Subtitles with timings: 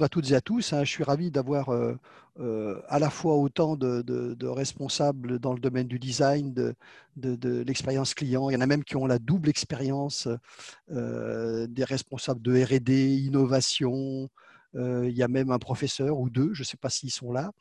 [0.00, 0.72] À toutes et à tous.
[0.72, 0.84] Hein.
[0.84, 1.94] Je suis ravi d'avoir euh,
[2.40, 8.48] euh, à la fois autant de, responsables dans le domaine du design, de, l'expérience client.
[8.48, 10.28] Il y en a même qui ont la double expérience
[10.90, 14.30] euh, des responsables de RD, innovation.
[14.74, 17.52] il y a même un professeur ou deux, je ne sais pas s'ils sont là.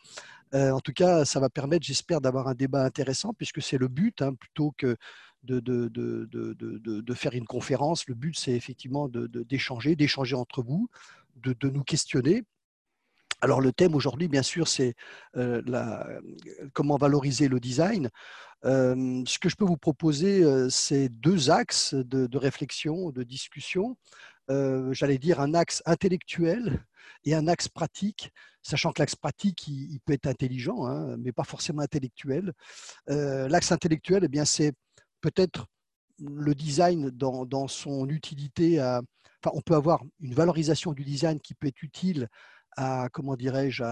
[0.54, 4.22] en tout cas, ça va permettre, j'espère, d'avoir un débat intéressant puisque c'est le but,
[4.22, 4.96] hein, plutôt que
[5.44, 8.08] de, de, faire une conférence.
[8.08, 10.90] Le but, c'est effectivement d'échanger, d'échanger entre vous,
[11.44, 12.44] de, nous questionner.
[13.42, 14.94] Alors le thème aujourd'hui, bien sûr, c'est
[15.36, 15.62] euh,
[16.74, 18.10] comment valoriser le design.
[18.66, 23.98] Euh, ce que je peux vous proposer, euh, c'est deux axes de, réflexion, de discussion.
[24.50, 26.86] J'allais dire un axe intellectuel
[27.24, 31.46] et un axe pratique, sachant que l'axe pratique, il, peut être intelligent, hein, mais pas
[31.46, 32.52] forcément intellectuel.
[33.08, 34.74] l'axe intellectuel, eh bien, c'est
[35.22, 35.68] peut-être
[36.22, 39.02] le design dans, son utilité à,
[39.54, 42.28] on peut avoir une valorisation du design qui peut être utile
[42.78, 43.84] à, comment dirais-je,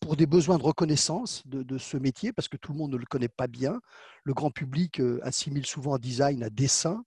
[0.00, 3.06] pour des besoins de reconnaissance de, ce métier, parce que tout le monde ne le
[3.06, 3.80] connaît pas bien.
[4.24, 7.04] Le grand public euh, assimile souvent design à dessin,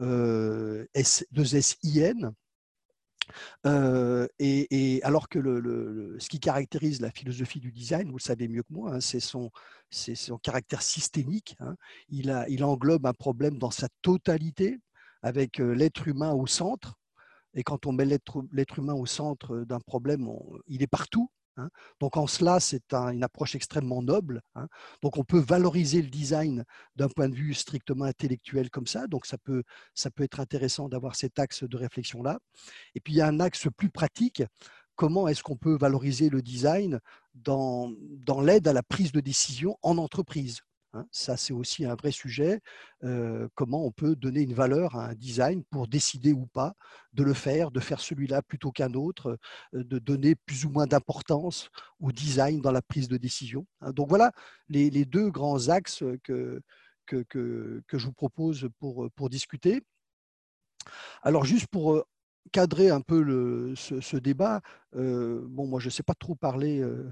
[0.00, 2.32] euh, S, 2SIN.
[4.38, 8.62] Et, alors que le, ce qui caractérise la philosophie du design, vous le savez mieux
[8.62, 9.50] que moi, hein, c'est son,
[9.90, 11.56] son, caractère systémique.
[11.60, 11.76] Hein.
[12.08, 14.78] Il, a, il englobe un problème dans sa totalité
[15.22, 16.94] avec l'être humain au centre.
[17.54, 20.28] Et quand on met l'être humain au centre d'un problème,
[20.66, 21.30] il est partout.
[21.56, 21.70] Hein.
[22.00, 24.42] Donc en cela, c'est une approche extrêmement noble.
[24.54, 24.68] Hein.
[25.02, 26.64] Donc on peut valoriser le design
[26.96, 29.06] d'un point de vue strictement intellectuel comme ça.
[29.06, 29.62] Donc ça peut,
[29.94, 32.38] ça peut être intéressant d'avoir cet axe de réflexion-là.
[32.94, 34.42] Et puis il y a un axe plus pratique.
[34.94, 37.00] Comment est-ce qu'on peut valoriser le design
[37.34, 40.60] dans, dans l'aide à la prise de décision en entreprise?
[41.10, 42.60] Ça, c'est aussi un vrai sujet.
[43.54, 46.74] comment on peut donner une valeur à un design pour décider ou pas
[47.12, 49.38] de le faire, de faire celui-là plutôt qu'un autre,
[49.72, 51.70] de donner plus ou moins d'importance
[52.00, 53.66] au design dans la prise de décision.
[53.80, 53.92] Hein.
[53.92, 54.32] Donc voilà
[54.68, 56.62] les, deux grands axes que,
[57.12, 59.82] je vous propose pour, discuter.
[61.22, 62.04] Alors juste pour
[62.52, 64.60] cadrer un peu ce, débat,
[64.92, 67.10] bon, moi je ne sais pas trop parler euh,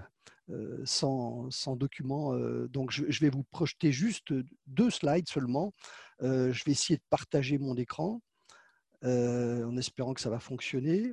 [0.84, 2.34] sans, sans, document.
[2.34, 4.34] Euh, donc, je, vais vous projeter juste
[4.66, 5.72] deux slides seulement.
[6.22, 8.20] Euh, je vais essayer de partager mon écran
[9.02, 11.12] en espérant que ça va fonctionner.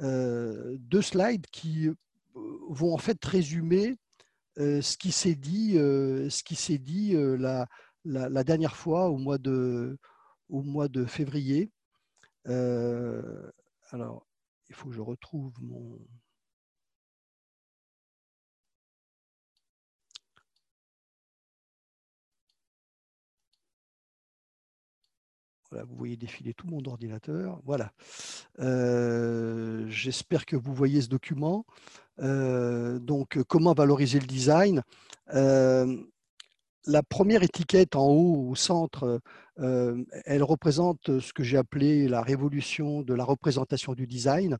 [0.00, 1.90] deux slides qui
[2.34, 3.98] vont en fait résumer
[4.56, 6.56] ce qui s'est dit, ce qui
[8.04, 9.98] la, dernière fois au mois de,
[10.48, 11.70] au mois de février.
[12.46, 14.26] alors,
[14.70, 15.98] il faut que je retrouve mon,
[25.84, 27.60] vous voyez défiler tout mon ordinateur.
[27.64, 27.92] Voilà.
[28.60, 31.66] Euh, j'espère que vous voyez ce document.
[32.20, 34.82] Euh, donc, comment valoriser le design?
[35.34, 35.86] Euh,
[36.88, 39.20] La première étiquette en haut, au centre,
[39.56, 44.56] elle représente ce que j'ai appelé la révolution de la représentation du design.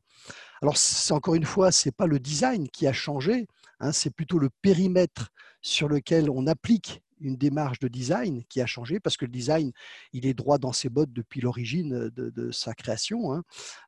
[0.61, 0.75] Alors,
[1.11, 3.47] encore une fois, ce n'est pas le design qui a changé,
[3.79, 5.29] hein, c'est plutôt le périmètre
[5.61, 9.71] sur lequel on applique une démarche de design qui a changé parce que le design,
[10.13, 13.33] il est droit dans ses bottes depuis l'origine de, sa création.
[13.33, 13.43] Hein.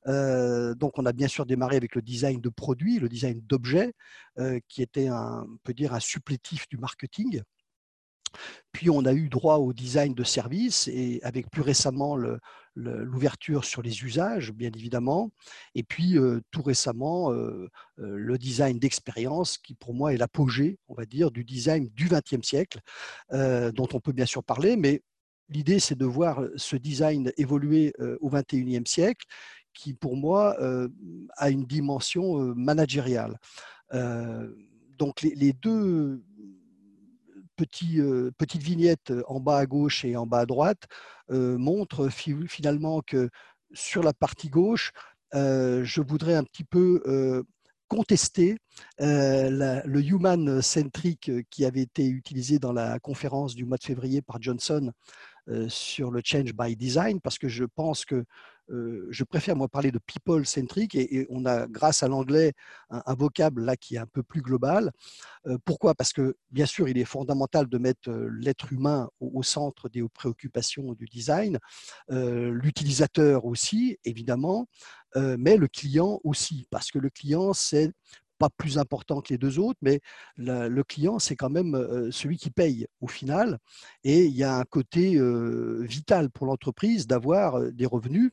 [0.07, 3.93] Euh, donc, on a bien sûr démarré avec le design de produits, le design d'objets,
[4.37, 7.41] euh, qui était un, on peut dire un supplétif du marketing.
[8.71, 12.15] Puis on a eu droit au design de services et avec plus récemment
[12.79, 15.31] l'ouverture sur les usages, bien évidemment.
[15.75, 16.17] Et puis
[16.51, 17.31] tout récemment,
[17.97, 22.45] le design d'expérience qui pour moi est l'apogée, on va dire, du design du XXe
[22.47, 22.79] siècle,
[23.31, 25.01] dont on peut bien sûr parler, mais
[25.49, 29.25] l'idée c'est de voir ce design évoluer au XXIe siècle
[29.73, 30.57] qui pour moi
[31.37, 33.37] a une dimension managériale.
[34.99, 36.23] donc les deux
[37.61, 40.83] euh, petite vignette euh, en bas à gauche et en bas à droite
[41.31, 43.29] euh, montre finalement que
[43.73, 44.91] sur la partie gauche,
[45.31, 47.43] je voudrais un petit peu
[47.87, 48.57] contester
[48.97, 54.41] le human centric qui avait été utilisé dans la conférence du mois de février par
[54.41, 54.91] Johnson
[55.67, 58.25] sur le change by design, parce que je pense que
[58.71, 62.53] euh, je préfère moi parler de people centric et, on a grâce à l'anglais
[62.89, 64.91] un, vocable là qui est un peu plus global.
[65.47, 65.95] Euh, pourquoi?
[65.95, 70.03] Parce que bien sûr il est fondamental de mettre euh, l'être humain au, centre des
[70.13, 71.59] préoccupations du design,
[72.09, 74.67] l'utilisateur aussi évidemment,
[75.15, 77.91] mais le client aussi parce que le client c'est
[78.37, 80.01] pas plus important que les deux autres, mais
[80.37, 83.59] le client, c'est quand même celui qui paye au final.
[84.03, 85.19] Et il y a un côté
[85.81, 88.31] vital pour l'entreprise d'avoir des revenus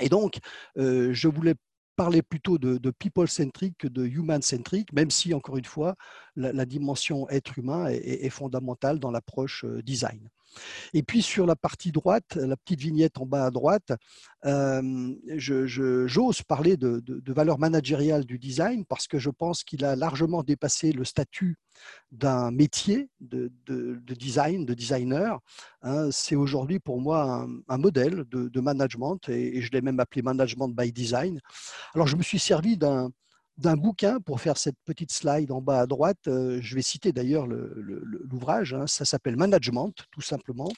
[0.00, 0.38] Et donc,
[0.76, 1.54] je voulais
[1.96, 5.96] parler plutôt de, people-centric que de human-centric, même si, encore une fois,
[6.36, 10.28] la, dimension être humain est fondamentale dans l'approche design.
[10.94, 13.92] Et puis sur la partie droite, la petite vignette en bas à droite,
[15.36, 20.92] j'ose parler de, valeur managériale du design parce que je pense qu'il a largement dépassé
[20.92, 21.56] le statut
[22.10, 23.50] d'un métier de,
[24.14, 25.38] design, de designer.
[25.82, 26.10] Hein.
[26.10, 30.92] C'est aujourd'hui pour moi un, modèle de, management et je l'ai même appelé management by
[30.92, 31.40] design.
[31.94, 33.10] Alors je me suis servi d'un
[33.58, 36.28] d'un bouquin pour faire cette petite slide en bas à droite.
[36.28, 38.74] Euh, je vais citer d'ailleurs l'ouvrage.
[38.74, 38.86] Hein.
[38.86, 40.70] ça s'appelle Management, tout simplement,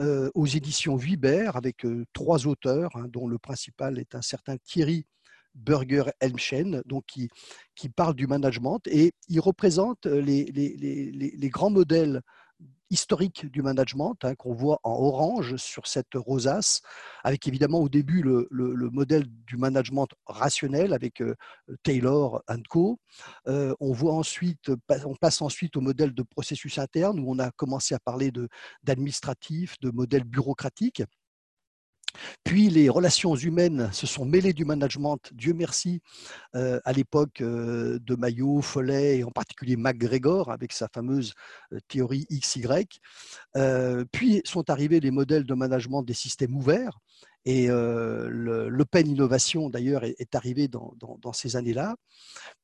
[0.00, 4.56] euh, aux éditions Vibert, avec euh, trois auteurs, hein, dont le principal est un certain
[4.58, 5.06] Thierry
[5.54, 7.30] Burger Elmschen, donc qui,
[7.74, 12.20] qui parle du management et il représente les, les, les, les grands modèles
[12.90, 16.82] historique du management hein, qu'on voit en orange sur cette rosace,
[17.24, 18.48] avec évidemment au début le,
[18.90, 21.34] modèle du management rationnel avec euh,
[21.82, 22.98] Taylor Co.
[23.48, 24.70] Euh, on voit ensuite,
[25.04, 28.32] on passe ensuite au modèle de processus interne où on a commencé à parler
[28.82, 31.02] d'administratif, de, de modèle bureaucratique.
[32.44, 36.00] Puis les relations humaines se sont mêlées du management, Dieu merci,
[36.54, 41.34] euh, à l'époque euh, de Maillot, Follet et en particulier MacGregor avec sa fameuse
[41.72, 42.66] euh, théorie XY.
[44.12, 46.98] puis sont arrivés les modèles de management des systèmes ouverts
[47.46, 51.96] et l'open innovation, d'ailleurs, est, arrivé dans, ces années-là.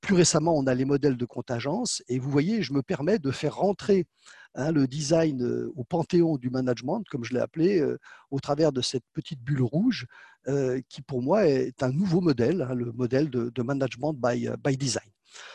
[0.00, 2.02] Plus récemment, on a les modèles de contingence.
[2.08, 4.06] Et vous voyez, je me permets de faire rentrer
[4.54, 7.98] Hein, le design euh, au panthéon du management, comme je l'ai appelé, euh,
[8.30, 10.06] au travers de cette petite bulle rouge,
[10.46, 15.10] euh, qui pour moi est un nouveau modèle, hein, le modèle de, management by, design.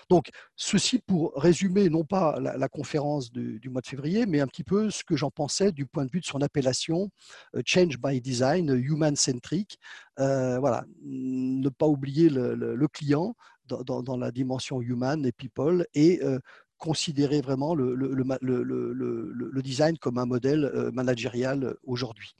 [0.10, 4.64] Donc, ceci pour résumer non pas la, conférence du, mois de février, mais un petit
[4.64, 7.10] peu ce que j'en pensais du point de vue de son appellation
[7.66, 9.80] Change by Design, Human-Centric.
[10.18, 13.36] voilà, ne pas oublier le, client
[13.68, 16.22] dans, la dimension human et people et
[16.78, 22.36] considérer vraiment le, le, design comme un modèle euh, managérial aujourd'hui.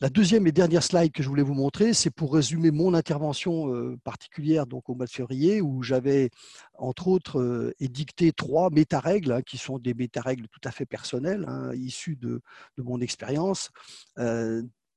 [0.00, 3.74] La deuxième et dernière slide que je voulais vous montrer, c'est pour résumer mon intervention
[3.74, 6.30] euh, particulière donc au mois de février, où j'avais
[6.74, 11.44] entre autres euh, édicté trois méta-règles, hein, qui sont des méta-règles tout à fait personnelles,
[11.48, 12.40] hein, issues de,
[12.76, 13.70] mon expérience.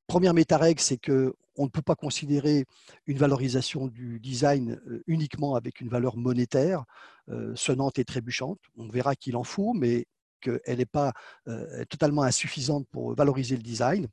[0.07, 2.65] première méta-règle, c'est que on ne peut pas considérer
[3.07, 6.85] une valorisation du design uniquement avec une valeur monétaire.
[7.31, 8.59] Euh, sonnante et trébuchante.
[8.75, 10.05] On verra qu'il en faut, mais
[10.41, 11.13] qu'elle n'est pas
[11.47, 14.07] euh, totalement insuffisante pour valoriser le design.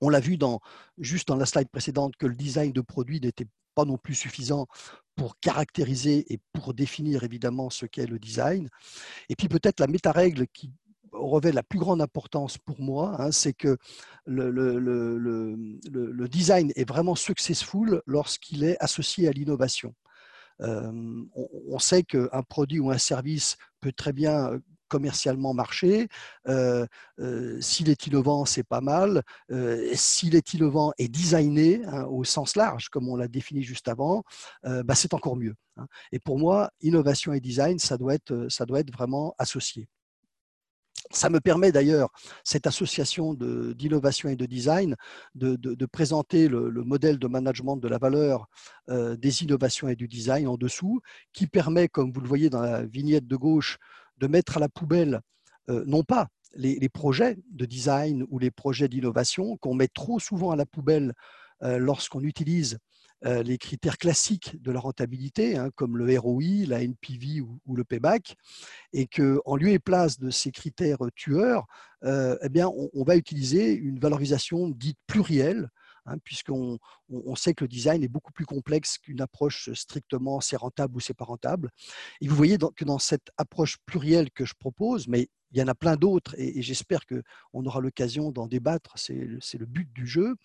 [0.00, 0.60] On l'a vu dans,
[0.98, 4.66] juste dans la slide précédente que le design de produit n'était pas non plus suffisant
[5.16, 8.68] pour caractériser et pour définir évidemment ce qu'est le design.
[9.28, 10.72] Et puis peut-être la méta-règle qui
[11.12, 13.76] revêt la plus grande importance pour moi, hein, c'est que
[14.26, 19.92] le, le, design est vraiment successful lorsqu'il est associé à l'innovation
[20.60, 24.60] on, sait qu'un produit ou un service peut très bien
[24.90, 26.08] commercialement marcher.
[27.60, 29.22] S'il est innovant, c'est pas mal.
[29.94, 34.24] S'il est innovant et designé hein, au sens large, comme on l'a défini juste avant,
[34.64, 35.54] bah, c'est encore mieux.
[35.76, 35.86] Hein.
[36.12, 39.88] Et pour moi, innovation et design, ça doit être, ça doit être vraiment associé.
[41.10, 42.10] Ça me permet d'ailleurs,
[42.44, 44.96] cette association d'innovation et de design,
[45.34, 48.46] de, présenter le, modèle de management de la valeur
[48.90, 51.00] euh, des innovations et du design en dessous,
[51.32, 53.78] qui permet, comme vous le voyez dans la vignette de gauche,
[54.20, 55.20] de mettre à la poubelle
[55.70, 60.50] euh, non pas les, projets de design ou les projets d'innovation qu'on met trop souvent
[60.50, 61.12] à la poubelle
[61.62, 62.78] euh, lorsqu'on utilise
[63.24, 67.84] euh, les critères classiques de la rentabilité, hein, comme le ROI, la NPV ou, le
[67.84, 68.34] payback,
[68.92, 71.66] et qu'en lieu et place de ces critères tueurs,
[72.02, 75.68] eh bien, on, va utiliser une valorisation dite plurielle,
[76.10, 80.56] hein, puisqu'on on, sait que le design est beaucoup plus complexe qu'une approche strictement c'est
[80.56, 81.70] rentable ou c'est pas rentable.
[82.20, 85.68] Et vous voyez que dans cette approche plurielle que je propose, mais il y en
[85.68, 90.36] a plein d'autres et, j'espère qu'on aura l'occasion d'en débattre, c'est le but du jeu.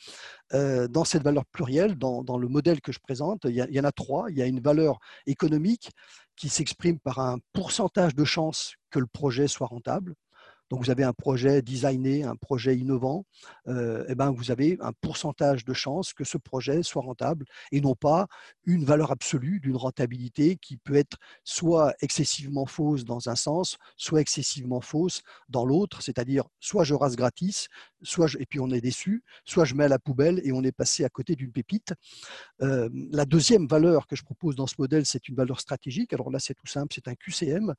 [0.53, 3.91] Euh, dans cette valeur plurielle, dans, le modèle que je présente, il y, en a
[3.91, 4.31] trois.
[4.31, 5.91] Il y a une valeur économique
[6.36, 10.15] qui s'exprime par un pourcentage de chance que le projet soit rentable.
[10.69, 13.25] Donc vous avez un projet designé, un projet innovant,
[13.67, 17.81] euh, eh ben vous avez un pourcentage de chance que ce projet soit rentable et
[17.81, 18.27] non pas
[18.65, 24.22] une valeur absolue d'une rentabilité qui peut être soit excessivement fausse dans un sens, soit
[24.22, 27.67] excessivement fausse dans l'autre, c'est-à-dire soit je rase gratis,
[28.05, 30.71] soit et puis on est déçu, soit je mets à la poubelle et on est
[30.71, 31.93] passé à côté d'une pépite.
[32.62, 36.13] Euh, la deuxième valeur que je propose dans ce modèle, c'est une valeur stratégique.
[36.13, 37.74] Alors là, c'est tout simple, c'est un QCM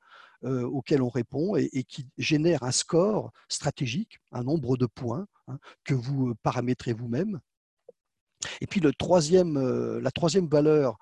[0.44, 5.58] euh, auquel on répond et, qui génère un score stratégique, un nombre de points hein,
[5.84, 7.40] que vous paramétrez vous-même
[8.60, 9.58] Et puis le troisième,
[10.00, 10.98] la troisième valeur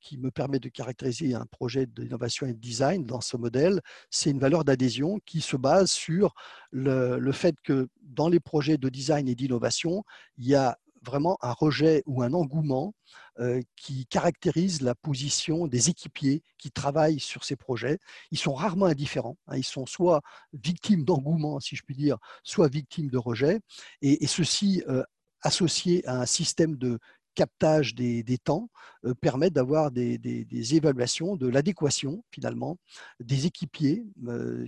[0.00, 4.30] qui me permet de caractériser un projet d'innovation et de design dans ce modèle, c'est
[4.30, 6.34] une valeur d'adhésion qui se base sur
[6.70, 10.04] le, fait que dans les projets de design et d'innovation,
[10.38, 12.94] il y a vraiment un rejet ou un engouement
[13.38, 17.98] euh, qui caractérise la position des équipiers qui travaillent sur ces projets.
[18.30, 19.36] Ils sont rarement indifférents.
[19.46, 19.56] Hein.
[19.56, 20.22] Ils sont soit
[20.52, 23.60] victimes d'engouement, si je puis dire, soit victimes de rejet.
[24.02, 25.04] Et, ceci euh,
[25.44, 26.98] associé à un système de
[27.34, 28.70] captage des, temps
[29.04, 32.78] euh, permet d'avoir des, évaluations de l'adéquation finalement
[33.20, 34.04] des équipiers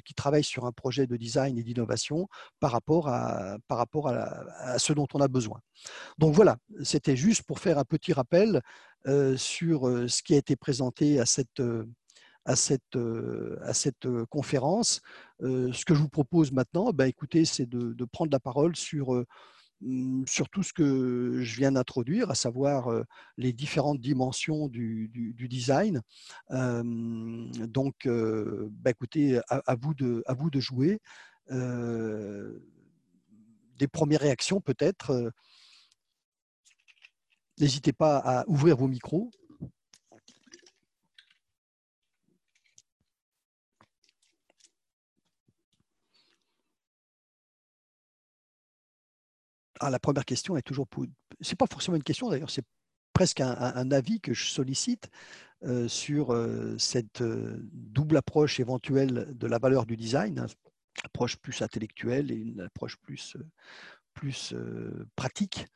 [0.04, 2.28] qui travaillent sur un projet de design et d'innovation
[2.60, 5.60] par rapport, à, par rapport à, ce dont on a besoin.
[6.18, 8.60] Donc voilà, c'était juste pour faire un petit rappel
[9.06, 11.62] euh, sur euh, ce qui a été présenté à cette,
[12.44, 12.98] à cette,
[13.62, 15.00] à cette conférence.
[15.40, 19.24] ce que je vous propose maintenant, ben, écoutez, c'est de, prendre la parole sur
[20.26, 22.88] sur tout ce que je viens d'introduire, à savoir
[23.36, 26.00] les différentes dimensions du, design.
[26.50, 31.00] donc, bah, écoutez, à vous de jouer.
[33.78, 35.32] des premières réactions peut-être.
[37.58, 39.30] N'hésitez pas à ouvrir vos micros.
[49.80, 50.86] Ah, la première question est toujours.
[51.40, 52.64] Ce n'est pas forcément une question d'ailleurs, c'est
[53.16, 55.08] presque un, avis que je sollicite
[55.64, 60.46] euh, sur euh, cette euh, double approche éventuelle de la valeur du design, hein,
[61.02, 63.38] approche plus intellectuelle et une approche plus,
[64.12, 64.54] plus
[65.14, 65.66] pratique.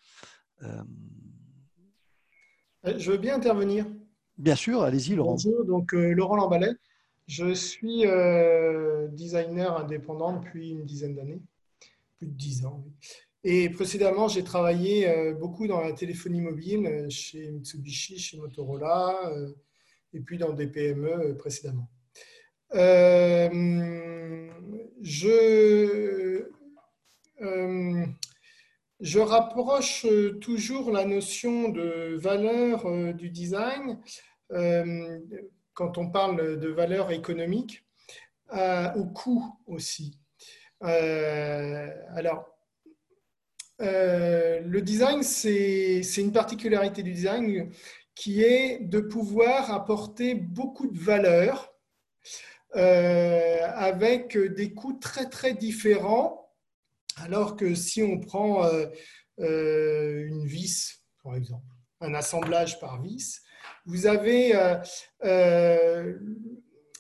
[2.85, 3.87] Je veux bien intervenir.
[4.37, 5.33] Bien sûr, allez-y Laurent.
[5.33, 6.75] Bonjour, donc Laurent Lambalet.
[7.27, 8.05] Je suis
[9.13, 11.41] designer indépendant depuis une dizaine d'années,
[12.19, 12.83] plus de dix ans.
[12.85, 12.93] Oui.
[13.43, 19.19] Et précédemment, j'ai travaillé euh, beaucoup dans la téléphonie mobile euh, chez Mitsubishi, chez Motorola,
[19.33, 19.49] euh,
[20.13, 21.89] et puis dans des PME précédemment.
[25.03, 26.45] je,
[29.01, 30.07] je rapproche
[30.43, 34.01] toujours la notion de valeur du design
[35.73, 37.87] quand on parle de valeur économique
[38.53, 40.19] au coût aussi.
[40.81, 42.60] alors,
[43.81, 47.71] euh, le design, c'est une particularité du design
[48.15, 51.73] qui est de pouvoir apporter beaucoup de valeur
[52.77, 56.53] euh, avec des coûts très très différents,
[57.17, 58.87] alors que si on prend euh,
[59.39, 61.65] une vis, par exemple,
[62.01, 63.41] un assemblage par vis,
[63.87, 64.53] vous avez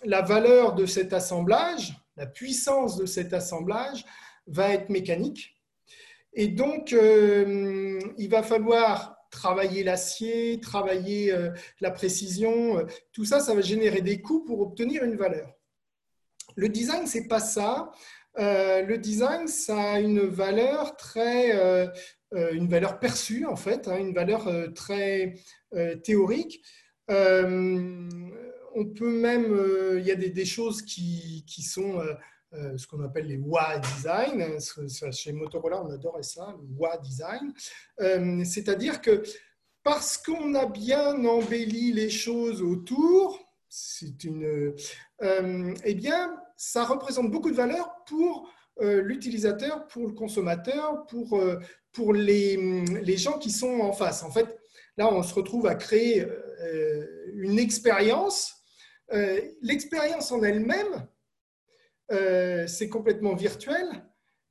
[0.04, 4.06] la valeur de cet assemblage, la puissance de cet assemblage
[4.46, 5.59] va être mécanique
[6.32, 12.78] et donc, euh, il va falloir travailler l'acier, travailler euh, la précision.
[12.78, 15.52] Euh, tout ça, ça va générer des coûts pour obtenir une valeur.
[16.56, 17.90] Le design, c'est pas ça.
[18.36, 21.52] le design, ça a une valeur très,
[22.32, 25.34] une valeur perçue en fait, hein, une valeur très
[26.02, 26.60] théorique.
[27.08, 32.02] on peut même, il y a des, choses qui, sont
[32.52, 34.58] ce qu'on appelle les WA design.
[35.12, 37.52] Chez Motorola, on adorait ça, le WA design.
[38.00, 39.22] Euh, c'est-à-dire que
[39.82, 43.38] parce qu'on a bien embelli les choses autour,
[43.68, 44.74] c'est une,
[45.22, 48.52] euh, eh bien, ça représente beaucoup de valeur pour
[48.82, 51.38] l'utilisateur, pour le consommateur, pour,
[51.92, 52.56] pour les,
[53.02, 54.22] les, gens qui sont en face.
[54.22, 54.58] En fait,
[54.96, 56.26] là, on se retrouve à créer
[57.34, 58.54] une expérience.
[59.60, 61.06] L'expérience en elle-même,
[62.12, 63.86] euh, c'est complètement virtuel,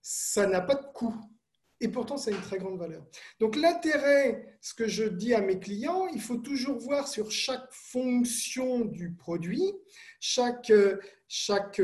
[0.01, 1.15] ça n'a pas de coût.
[1.81, 3.05] Et pourtant, ça a une très grande valeur.
[3.39, 7.71] Donc l'intérêt, ce que je dis à mes clients, il faut toujours voir sur chaque
[7.71, 9.73] fonction du produit,
[10.19, 10.73] chaque,
[11.29, 11.81] chaque,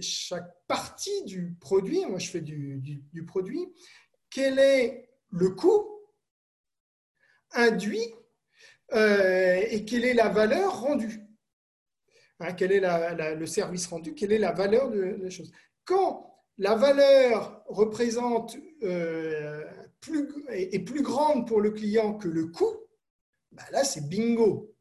[0.00, 3.66] chaque partie du produit, moi je fais du, du, produit,
[4.30, 5.86] quel est le coût
[7.52, 8.14] induit
[8.92, 11.25] euh, et quelle est la valeur rendue?
[12.40, 15.50] Hein, quel est le service rendu, quelle est la valeur de, la chose.
[15.84, 19.64] Quand la valeur représente euh,
[20.00, 22.76] plus, est, plus grande pour le client que le coût,
[23.52, 24.74] bah là c'est bingo.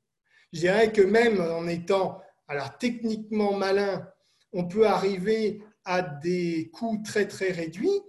[0.51, 4.05] Je dirais que même en étant alors techniquement malin,
[4.51, 8.01] on peut arriver à des coûts très très réduits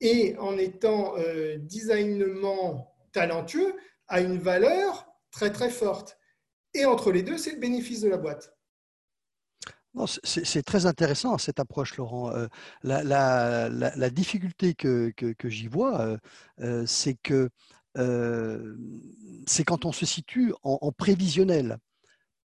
[0.00, 3.74] et en étant euh, designement talentueux
[4.08, 6.18] à une valeur très très forte.
[6.74, 8.54] Et entre les deux, c'est le bénéfice de la boîte.
[10.22, 12.30] C'est très intéressant cette approche, Laurent.
[12.30, 12.46] Euh,
[12.84, 15.12] la, difficulté que,
[15.44, 16.16] j'y vois, euh,
[16.60, 17.50] euh, c'est que
[19.46, 21.78] c'est quand on se situe en, prévisionnel.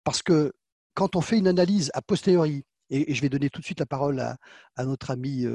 [0.04, 0.52] Parce que
[0.94, 3.86] quand on fait une analyse a posteriori, et, je vais donner tout de suite la
[3.86, 5.46] parole à, notre ami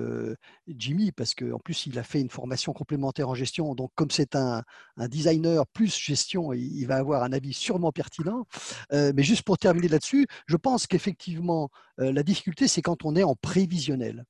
[0.68, 3.76] Jimmy, parce qu'en plus, il a fait une formation complémentaire en gestion.
[3.76, 4.64] Donc, comme c'est un,
[4.98, 8.46] designer plus gestion, il, va avoir un avis sûrement pertinent.
[8.92, 13.36] mais juste pour terminer là-dessus, je pense qu'effectivement, la difficulté, c'est quand on est en
[13.36, 14.26] prévisionnel.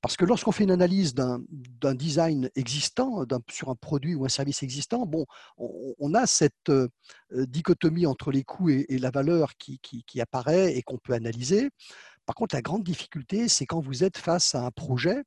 [0.00, 4.62] Parce que lorsqu'on fait une analyse d'un design existant, sur un produit ou un service
[4.62, 5.26] existant, bon,
[5.58, 6.88] on, a cette euh,
[7.30, 9.80] dichotomie entre les coûts et, la valeur qui,
[10.20, 11.68] apparaît et qu'on peut analyser.
[12.26, 15.22] Par contre, la grande difficulté, c'est quand vous êtes face à un projet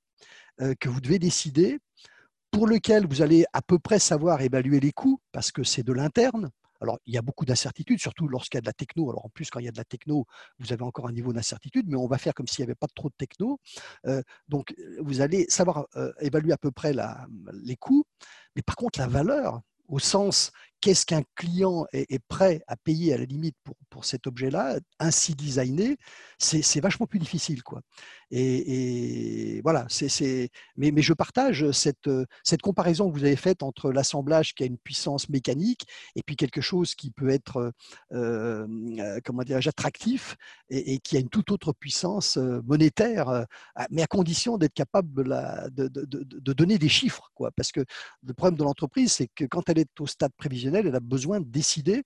[0.62, 1.80] euh, que vous devez décider,
[2.52, 5.94] pour lequel vous allez à peu près savoir évaluer les coûts, parce que c'est de
[5.94, 6.52] l'interne,
[6.84, 9.10] alors, il y a beaucoup d'incertitudes, surtout lorsqu'il y a de la techno.
[9.10, 10.26] Alors, en plus, quand il y a de la techno,
[10.60, 12.88] vous avez encore un niveau d'incertitude, mais on va faire comme s'il n'y avait pas
[12.94, 13.58] trop de techno.
[14.06, 16.94] Euh, donc, vous allez savoir euh, évaluer à peu près
[17.54, 18.04] les coûts,
[18.58, 20.52] mais par contre, la valeur, au sens
[20.84, 25.34] qu'est-ce qu'un client est, prêt à payer à la limite pour, pour cet objet-là, ainsi
[25.34, 25.98] designé,
[26.38, 27.64] c'est vachement plus difficile.
[27.64, 27.80] Quoi.
[28.32, 32.10] Et, voilà, c'est mais, mais, je partage cette,
[32.44, 35.86] cette comparaison que vous avez faite entre l'assemblage qui a une puissance mécanique
[36.16, 37.72] et puis quelque chose qui peut être
[38.12, 38.68] euh,
[39.24, 40.36] comment attractif
[40.70, 43.46] et, qui a une toute autre puissance monétaire,
[43.90, 45.24] mais à condition d'être capable
[45.72, 47.32] de, de, de, de, donner des chiffres.
[47.36, 47.52] Quoi.
[47.52, 47.86] Parce que
[48.26, 51.40] le problème de l'entreprise, c'est que quand elle est au stade prévisionnel, elle a besoin
[51.40, 52.04] de décider.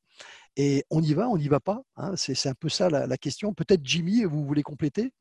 [0.56, 1.84] Et on y va, on n'y va pas.
[1.98, 2.16] Hein.
[2.16, 3.54] c'est un peu ça la, question.
[3.54, 5.12] Peut-être Jimmy, vous voulez compléter?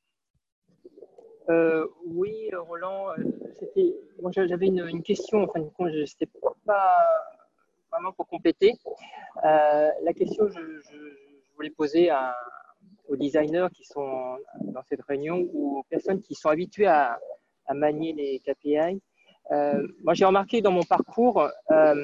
[1.50, 3.10] Euh, Oui, Roland.
[3.10, 5.44] Euh, j'avais une, question.
[5.44, 5.60] Enfin,
[6.06, 6.30] c'était
[6.64, 6.96] pas
[7.92, 8.72] vraiment pour compléter.
[9.44, 10.96] Euh, la question, je, je,
[11.54, 12.10] voulais poser
[13.08, 17.18] aux designers qui sont dans cette réunion ou aux personnes qui sont habituées à,
[17.66, 19.00] à manier les KPI.
[19.52, 21.94] Euh, moi, j'ai remarqué dans mon parcours, euh,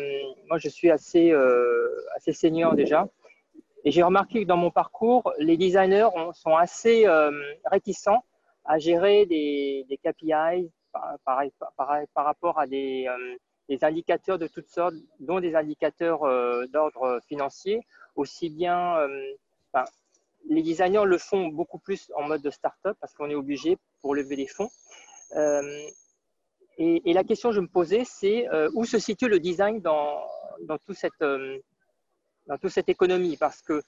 [0.48, 3.08] moi, je suis assez, euh, assez senior déjà,
[3.84, 7.04] et j'ai remarqué que dans mon parcours, les designers sont assez
[7.64, 8.24] réticents
[8.64, 10.70] à gérer des, des KPI
[11.24, 11.42] par,
[12.14, 13.08] rapport à des,
[13.82, 16.20] indicateurs de toutes sortes, dont des indicateurs
[16.68, 17.80] d'ordre financier,
[18.14, 18.98] aussi bien.
[20.48, 24.14] Les designers le font beaucoup plus en mode de start-up parce qu'on est obligé pour
[24.14, 24.70] lever des fonds.
[26.78, 30.22] Et, la question que je me posais, c'est euh, où se situe le design dans,
[30.62, 31.58] dans, tout cette, euh,
[32.46, 33.36] dans toute cette économie?
[33.36, 33.82] Parce que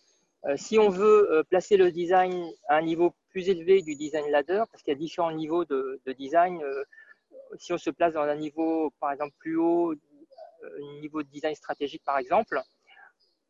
[0.45, 4.63] euh, si on veut placer le design à un niveau plus élevé du design ladder,
[4.71, 6.63] parce qu'il y a différents niveaux de, de design,
[7.59, 9.95] si on se place dans un niveau, par exemple, plus haut,
[11.01, 12.61] niveau de design stratégique, par exemple,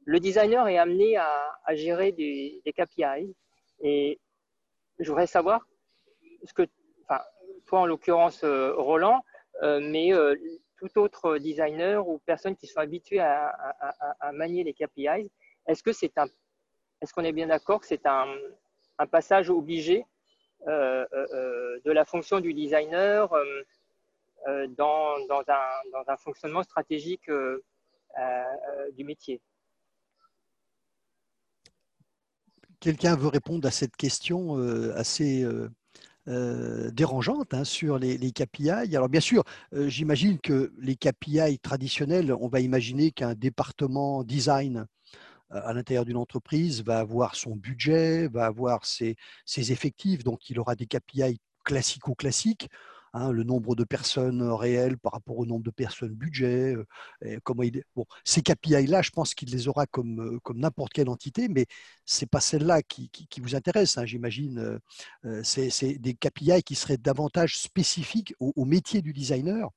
[0.05, 3.35] le designer est amené à, gérer des, des, KPI.
[3.81, 4.21] Et
[4.99, 5.67] je voudrais savoir
[6.45, 6.63] ce que,
[7.81, 9.25] en l'occurrence euh, Roland,
[9.63, 10.35] euh, mais euh,
[10.79, 13.53] tout autre designer ou personne qui sont habitués à,
[14.33, 15.31] manier les KPIs,
[15.67, 16.27] est-ce que c'est un,
[17.01, 18.27] est-ce qu'on est bien d'accord que c'est un,
[19.11, 20.05] passage obligé
[20.67, 23.29] de la fonction du designer
[24.77, 25.17] dans,
[26.09, 27.31] un, fonctionnement stratégique
[28.93, 29.41] du métier?
[32.81, 34.57] Quelqu'un veut répondre à cette question
[34.97, 35.47] assez
[36.27, 38.71] euh, dérangeante hein, sur les, KPI.
[38.71, 44.87] Alors bien sûr, euh, j'imagine que les KPI traditionnels, on va imaginer qu'un département design
[45.53, 49.17] euh, à l'intérieur d'une entreprise va avoir son budget, va avoir ses,
[49.59, 52.69] effectifs, donc il aura des KPI classico-classiques.
[53.15, 56.75] Hein, le nombre de personnes réelles par rapport au nombre de personnes budget,
[57.25, 57.85] euh, comment il...
[57.95, 61.67] bon, ces KPI-là, je pense qu'il les aura comme, euh, comme n'importe quelle entité, mais
[62.05, 64.81] ce n'est pas celle-là qui, qui, vous intéresse, hein, j'imagine.
[65.25, 69.71] Euh, c'est des KPI qui seraient davantage spécifiques au métier du designer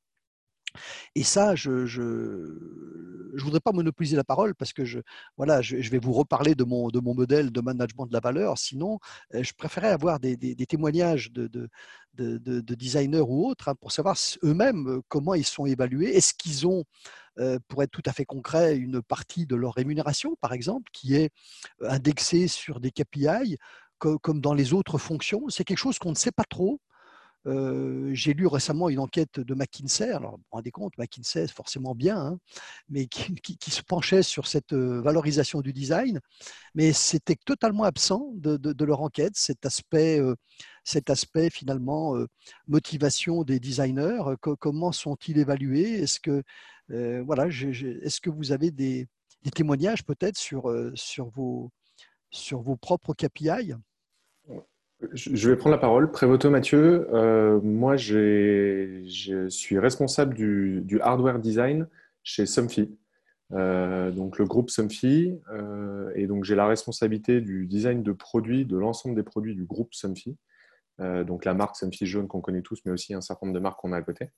[1.16, 5.00] et ça, je ne voudrais pas monopoliser la parole parce que je,
[5.38, 8.58] voilà, je, vais vous reparler de mon, de mon modèle de management de la valeur.
[8.58, 9.00] Sinon,
[9.34, 11.70] euh, je préférais avoir des, des, témoignages de, de,
[12.16, 16.16] de, designers ou autres hein, pour savoir eux-mêmes euh, comment ils sont évalués.
[16.16, 16.84] Est-ce qu'ils ont,
[17.40, 21.16] euh, pour être tout à fait concret, une partie de leur rémunération, par exemple, qui
[21.16, 21.30] est
[21.82, 23.58] indexée sur des KPI
[24.00, 25.50] comme dans les autres fonctions?
[25.50, 26.80] C'est quelque chose qu'on ne sait pas trop
[28.14, 30.12] j'ai lu récemment une enquête de McKinsey.
[30.12, 32.40] Alors, vous vous rendez compte, McKinsey, forcément bien, hein,
[32.90, 33.36] mais qui,
[33.72, 36.20] se penchait sur cette valorisation du design.
[36.76, 40.20] Mais c'était totalement absent de, leur enquête, cet aspect,
[40.84, 42.16] cet aspect finalement
[42.68, 44.22] motivation des designers.
[44.42, 46.02] comment sont-ils évalués?
[46.02, 46.44] Est-ce que,
[47.24, 49.08] voilà, est-ce que vous avez des,
[49.56, 51.72] témoignages peut-être sur, sur, vos,
[52.30, 53.74] sur vos propres KPI
[55.14, 56.12] je vais prendre la parole.
[56.12, 61.88] Prévoto Mathieu, euh, moi je suis responsable du, hardware design
[62.24, 62.98] chez Somfy.
[63.52, 65.40] donc le groupe Somfy.
[66.16, 69.94] et donc j'ai la responsabilité du design de produits, de l'ensemble des produits du groupe
[69.94, 70.36] Somfy.
[71.00, 73.80] donc la marque Somfy jaune qu'on connaît tous, mais aussi un certain nombre de marques
[73.80, 74.30] qu'on a à côté.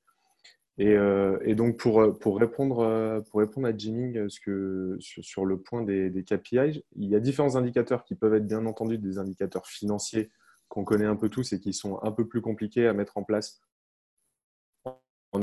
[0.81, 1.97] Et, donc, pour,
[2.37, 8.05] répondre, pour répondre à Jimmy sur, le point des, KPI, il y a différents indicateurs
[8.05, 10.31] qui peuvent être bien entendu des indicateurs financiers
[10.69, 13.23] qu'on connaît un peu tous et qui sont un peu plus compliqués à mettre en
[13.23, 13.61] place
[15.31, 15.41] en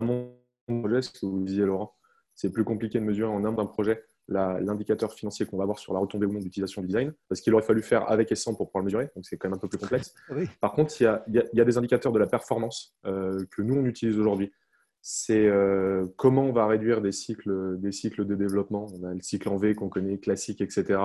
[0.00, 0.34] amont
[0.66, 1.94] projet, ce que vous disiez, Laurent.
[2.34, 5.94] C'est plus compliqué de mesurer en amont d'un projet l'indicateur financier qu'on va avoir sur
[5.94, 8.54] la retombée ou non d'utilisation du design, parce qu'il aurait fallu faire avec et sans
[8.54, 10.14] pour pouvoir le mesurer, donc c'est quand même un peu plus complexe.
[10.60, 13.62] Par contre, il y, a, il y, a, des indicateurs de la performance euh, que
[13.62, 14.52] nous, on utilise aujourd'hui.
[15.00, 18.86] C'est euh, comment on va réduire des cycles, des cycles de développement.
[19.00, 21.00] On a le cycle en V qu'on connaît, classique, etc.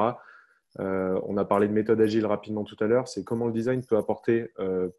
[0.79, 3.07] Euh, on a parlé de méthode agile rapidement tout à l'heure.
[3.07, 4.51] C'est comment le design peut apporter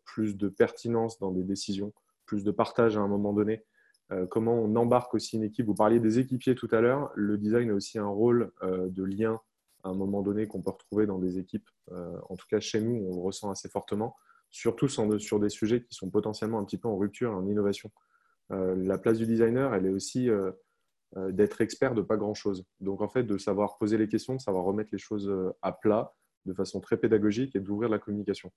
[0.04, 1.92] plus de pertinence dans des décisions,
[2.26, 3.64] plus de partage à un moment donné,
[4.12, 5.66] euh, comment on embarque aussi une équipe.
[5.66, 7.10] Vous parliez des équipiers tout à l'heure.
[7.14, 9.40] Le design a aussi un rôle euh, de lien
[9.82, 11.68] à un moment donné qu'on peut retrouver dans des équipes.
[11.92, 14.16] Euh, en tout cas, chez nous, on le ressent assez fortement,
[14.50, 17.90] surtout sur des sujets qui sont potentiellement un petit peu en rupture en innovation.
[18.50, 20.30] la place du designer, elle est aussi
[21.30, 22.64] d'être expert de pas grand-chose.
[22.80, 26.12] Donc, en fait, de savoir poser les questions, de savoir remettre les choses à plat
[26.44, 28.50] de façon très pédagogique et d'ouvrir la communication.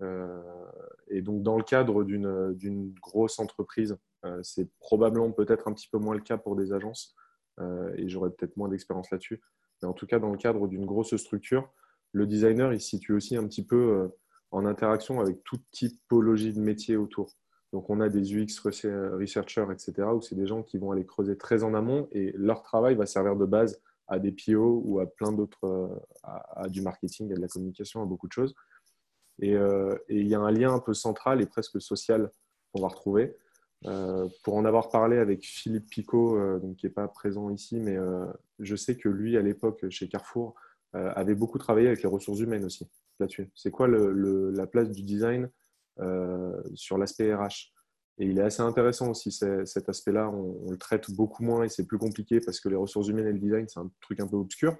[0.00, 5.98] et donc, dans le cadre d'une grosse entreprise euh, c'est probablement peut-être un petit peu
[5.98, 7.14] moins le cas pour des agences
[7.60, 9.42] euh, et j'aurais peut-être moins d'expérience là-dessus.
[9.82, 11.70] Mais en tout cas, dans le cadre d'une grosse structure,
[12.12, 14.08] le designer, il se situe aussi un petit peu euh,
[14.50, 17.34] en interaction avec toute typologie de métier autour.
[17.74, 21.36] Donc, on a des UX researchers, etc., où c'est des gens qui vont aller creuser
[21.36, 25.06] très en amont et leur travail va servir de base à des PO ou à
[25.06, 25.90] plein d'autres,
[26.22, 28.54] à, du marketing, à de la communication, à beaucoup de choses.
[29.40, 32.30] Et, et, il y a un lien un peu central et presque social
[32.72, 33.36] qu'on va retrouver.
[33.86, 37.78] Euh, pour en avoir parlé avec Philippe Picot, euh, donc, qui n'est pas présent ici,
[37.78, 38.24] mais euh,
[38.58, 40.54] je sais que lui, à l'époque, chez Carrefour,
[40.92, 43.50] avait beaucoup travaillé avec les ressources humaines aussi là-dessus.
[43.56, 45.50] C'est quoi la place du design
[46.74, 47.72] sur l'aspect RH
[48.18, 50.28] Et il est assez intéressant aussi cet aspect-là.
[50.30, 53.32] On, le traite beaucoup moins et c'est plus compliqué parce que les ressources humaines et
[53.32, 54.76] le design, c'est un truc un peu obscur.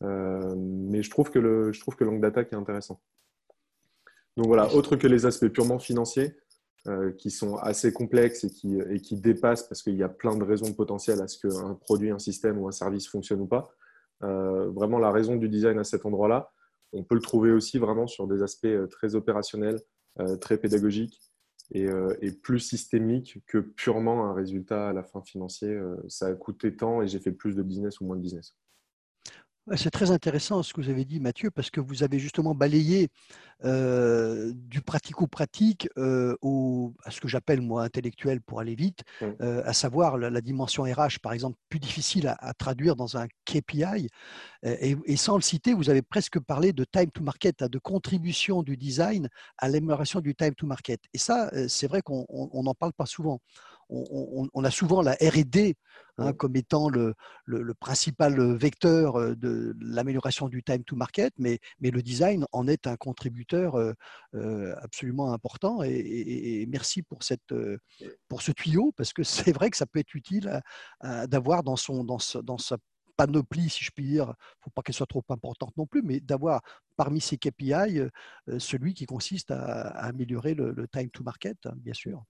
[0.00, 3.00] mais je trouve que le, je trouve que l'angle d'attaque est intéressant.
[4.36, 6.34] Donc voilà, autre que les aspects purement financiers,
[6.88, 10.36] euh, qui sont assez complexes et qui, et qui dépassent parce qu'il y a plein
[10.36, 13.72] de raisons potentielles à ce qu'un produit, un système ou un service fonctionne ou pas.
[14.24, 16.50] Euh, vraiment, la raison du design à cet endroit-là,
[16.92, 19.78] on peut le trouver aussi vraiment sur des aspects euh, très opérationnels,
[20.40, 21.20] très pédagogiques
[21.70, 21.86] et,
[22.20, 25.78] et, plus systémiques que purement un résultat à la fin financier.
[26.08, 28.54] ça a coûté tant et j'ai fait plus de business ou moins de business.
[29.76, 33.08] C'est très intéressant ce que vous avez dit, Mathieu, parce que vous avez justement balayé
[33.64, 36.34] euh, du pratico-pratique euh,
[37.04, 41.20] à ce que j'appelle moi intellectuel pour aller vite, euh, à savoir la, dimension RH,
[41.22, 44.08] par exemple, plus difficile à, traduire dans un KPI.
[44.64, 48.64] Et, et, sans le citer, vous avez presque parlé de time to market, de contribution
[48.64, 51.00] du design à l'amélioration du time to market.
[51.14, 53.40] Et ça, c'est vrai qu'on n'en parle pas souvent
[53.92, 55.74] on, a souvent la RD
[56.18, 57.14] hein, comme étant le,
[57.78, 62.96] principal vecteur euh, de l'amélioration du time to market, mais, le design en est un
[62.96, 63.92] contributeur euh,
[64.34, 65.82] euh, absolument important.
[65.82, 70.60] Et, merci pour, ce tuyau, parce que c'est vrai que ça peut être utile
[71.28, 72.76] d'avoir dans, sa
[73.16, 76.02] panoplie, si je puis dire, il ne faut pas qu'elle soit trop importante non plus,
[76.02, 76.62] mais d'avoir
[76.96, 78.00] parmi ces KPI
[78.58, 82.24] celui qui consiste à, améliorer le, time to market, hein, bien sûr.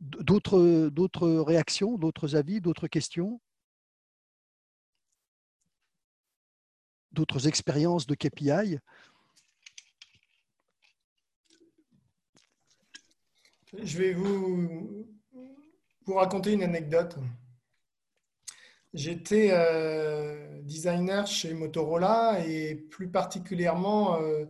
[0.00, 3.40] D'autres réactions, d'autres avis, d'autres questions?
[7.12, 8.78] D'autres expériences de KPI
[13.82, 15.06] Je vais vous,
[16.06, 17.16] raconter une anecdote.
[18.92, 24.44] J'étais euh, designer chez Motorola et plus particulièrement euh,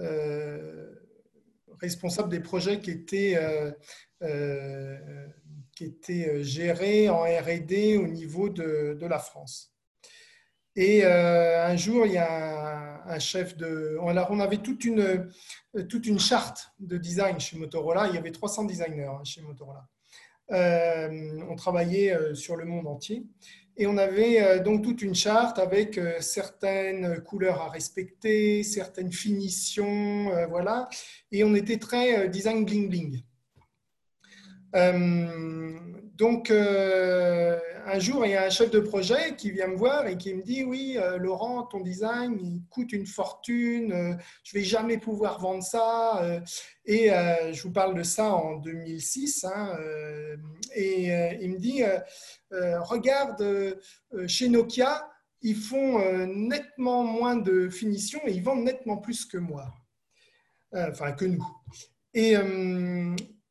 [0.00, 0.92] euh,
[1.80, 3.38] responsable des projets qui étaient
[4.22, 4.96] euh,
[5.72, 9.74] qui était euh, géré en R&D au niveau de, de, la France.
[10.74, 13.98] Et euh, un jour, il y a un, chef de...
[14.00, 15.28] On, on avait toute une,
[15.90, 18.08] toute une charte de design chez Motorola.
[18.08, 19.86] Il y avait 300 designers hein, chez Motorola.
[20.48, 23.26] on travaillait sur le monde entier.
[23.76, 30.88] Et on avait donc toute une charte avec certaines couleurs à respecter, certaines finitions, voilà.
[31.30, 33.22] Et on était très design bling bling.
[36.16, 40.16] Donc, un jour, il y a un chef de projet qui vient me voir et
[40.16, 44.98] qui me dit Oui, Laurent, ton design, il coûte une fortune, je ne vais jamais
[44.98, 46.40] pouvoir vendre ça.
[46.84, 49.44] et je vous parle de ça en 2006.
[49.44, 49.78] Hein,
[50.74, 51.06] et
[51.40, 51.82] il me dit
[52.50, 53.78] Regarde,
[54.26, 55.08] chez Nokia,
[55.42, 59.72] ils font nettement moins de finition et ils vendent nettement plus que moi.
[60.72, 61.46] Enfin, que nous.
[62.14, 62.34] Et,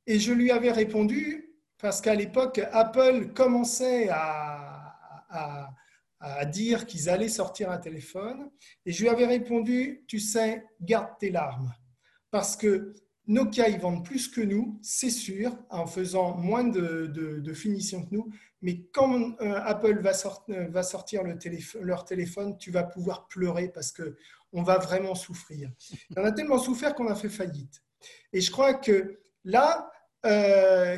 [0.08, 4.96] et je lui avais répondu, parce qu'à l'époque, Apple commençait à,
[5.30, 8.50] à, dire qu'ils allaient sortir un téléphone,
[8.86, 11.72] et je lui avais répondu, tu sais, garde tes larmes,
[12.32, 12.96] parce que
[13.28, 18.14] Nokia, ils vendent plus que nous, c'est sûr, en faisant moins de, de, finition que
[18.14, 18.30] nous,
[18.62, 20.12] mais quand euh, Apple va,
[20.70, 21.38] va sortir le
[21.82, 25.72] leur téléphone, tu vas pouvoir pleurer parce qu'on va vraiment souffrir.
[26.16, 27.84] On a tellement souffert qu'on a fait faillite.
[28.32, 29.95] Et je crois que là, euh,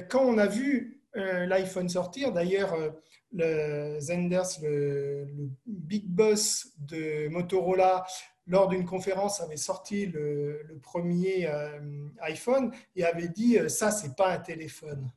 [0.09, 2.89] quand on a vu euh, l'iPhone sortir, d'ailleurs, euh,
[3.33, 5.27] le Zenders, le,
[5.65, 8.05] big boss de Motorola,
[8.45, 11.49] lors d'une conférence, avait sorti le, premier
[12.21, 15.11] iPhone et avait dit ça, c'est pas un téléphone.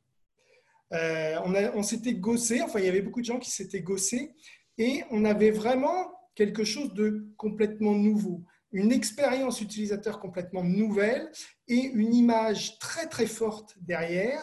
[0.90, 4.34] on, on s'était gossé, enfin, il y avait beaucoup de gens qui s'étaient gossés
[4.78, 11.30] et on avait vraiment quelque chose de complètement nouveau une expérience utilisateur complètement nouvelle
[11.68, 14.40] et une image très très forte derrière.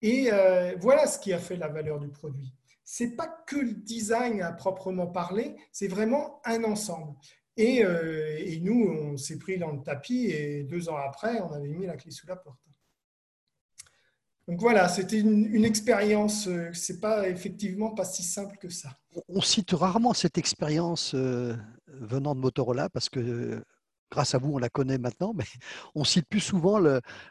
[0.00, 2.52] Et euh, voilà ce qui a fait la valeur du produit.
[2.84, 7.14] C'est pas que le design à proprement parler, c'est vraiment un ensemble.
[7.56, 11.52] Et, euh, et nous, on s'est pris dans le tapis et deux ans après, on
[11.52, 12.58] avait mis la clé sous la porte.
[14.48, 18.98] Donc voilà, c'était une, expérience, euh, c'est pas effectivement pas si simple que ça.
[19.28, 21.14] On cite rarement cette expérience
[22.02, 23.62] venant de Motorola parce que
[24.10, 25.44] grâce à vous, on la connaît maintenant, mais
[25.94, 26.78] on cite plus souvent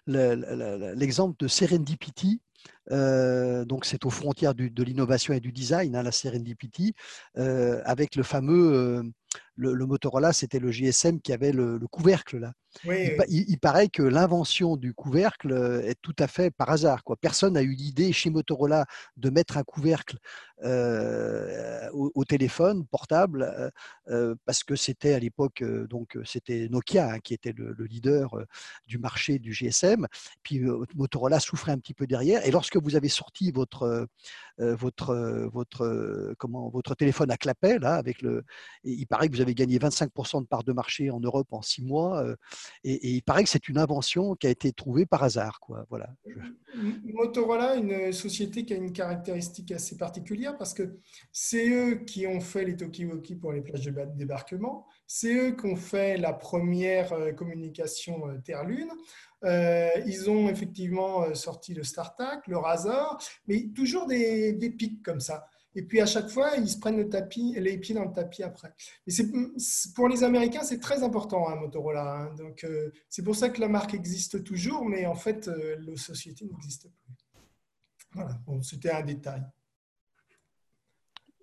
[0.08, 2.42] l'exemple de Serendipity.
[2.91, 6.93] Euh, donc c'est aux frontières de l'innovation et du design, hein, la Serendipity,
[7.36, 9.12] avec le fameux
[9.56, 12.54] le, Motorola, c'était le GSM qui avait le, couvercle là.
[13.28, 17.04] il, paraît que l'invention du couvercle euh, est tout à fait par hasard.
[17.04, 17.17] Quoi.
[17.17, 18.86] Personne n'a eu l'idée chez Motorola
[19.17, 20.17] de mettre un couvercle
[20.63, 23.71] euh, au, téléphone portable
[24.08, 28.38] euh, parce que c'était à l'époque donc c'était Nokia hein, qui était le, leader
[28.88, 30.08] du marché du GSM.
[30.43, 30.62] Puis
[30.95, 32.45] Motorola souffrait un petit peu derrière.
[32.45, 34.08] Et lorsque vous avez sorti votre
[34.58, 38.44] votre votre comment votre téléphone à clapet là avec le,
[38.84, 41.84] il paraît que vous avez gagné 25% de part de marché en Europe en six
[41.84, 42.24] mois.
[42.24, 42.36] Euh,
[42.84, 45.60] et, il paraît que c'est une invention qui a été trouvée par hasard.
[45.60, 45.86] Quoi.
[45.90, 46.10] Voilà.
[47.04, 50.98] Motorola, une société qui a une caractéristique assez particulière parce que
[51.32, 54.88] c'est eux qui ont fait les Tokiwoki pour les plages de débarquement.
[55.08, 58.28] C'est eux qui ont fait la première euh, communication
[59.44, 65.48] euh, ils ont effectivement sorti le StarTAC, le Razor, mais toujours des, pics comme ça.
[65.74, 68.44] Et puis à chaque fois, ils se prennent le tapis, les pieds dans le tapis
[68.44, 68.74] après.
[69.08, 69.32] Et c'est,
[69.96, 72.24] pour les Américains, c'est très important, hein, Motorola.
[72.24, 72.36] Hein.
[72.38, 75.96] Donc euh, c'est pour ça que la marque existe toujours, mais en fait, euh, la
[75.96, 77.16] société n'existe plus.
[78.14, 79.44] Voilà, c'était un détail.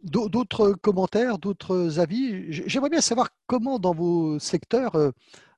[0.03, 2.53] D'autres commentaires, d'autres avis?
[2.53, 5.11] J'aimerais bien savoir comment dans vos secteurs euh,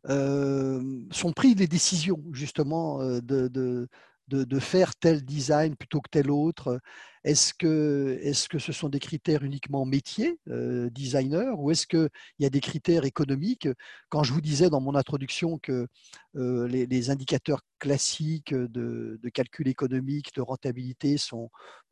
[0.09, 3.89] sont prises les décisions justement de, de,
[4.31, 6.81] de, faire tel design plutôt que tel autre.
[7.25, 12.09] Est-ce que, est que ce sont des critères uniquement métiers, euh, designer, ou est-ce qu'il
[12.39, 13.69] y a des critères économiques?
[14.09, 15.87] Quand je vous disais dans mon introduction que
[16.35, 21.51] les, indicateurs classiques de, calcul économique, de rentabilité sont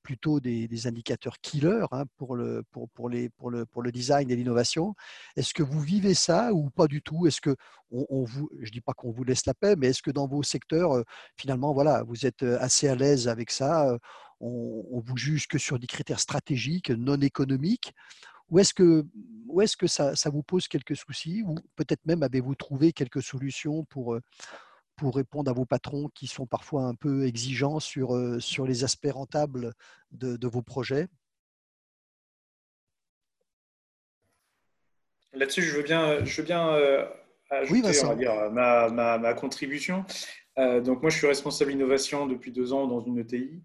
[0.08, 4.30] plutôt des, indicateurs killers hein, pour, le, pour, pour, les, pour, le, pour le design
[4.30, 4.94] et l'innovation.
[5.36, 7.26] Est-ce que vous vivez ça ou pas du tout?
[7.26, 7.54] Est-ce que
[7.90, 10.42] on, vous, je dis pas qu'on vous laisse la paix, mais est-ce que dans vos
[10.42, 11.02] secteurs, euh,
[11.36, 13.98] finalement, voilà, vous êtes euh, assez à l'aise avec ça
[14.40, 17.92] on, on vous juge que sur des critères stratégiques, non économiques?
[18.48, 19.04] Ou est-ce que,
[19.46, 21.42] ou est-ce que ça, ça, vous pose quelques soucis?
[21.42, 24.22] Ou peut-être même avez-vous trouvé quelques solutions pour, euh,
[24.98, 28.84] pour répondre à vos patrons qui sont parfois un peu exigeants sur, euh, sur les
[28.84, 29.72] aspects rentables
[30.10, 31.06] de, vos projets?
[35.32, 37.06] Là-dessus, je veux bien, je veux bien euh,
[37.50, 40.04] ajouter on va dire, ma, ma, contribution.
[40.58, 43.62] Euh, donc moi, je suis responsable innovation depuis deux ans dans une ETI.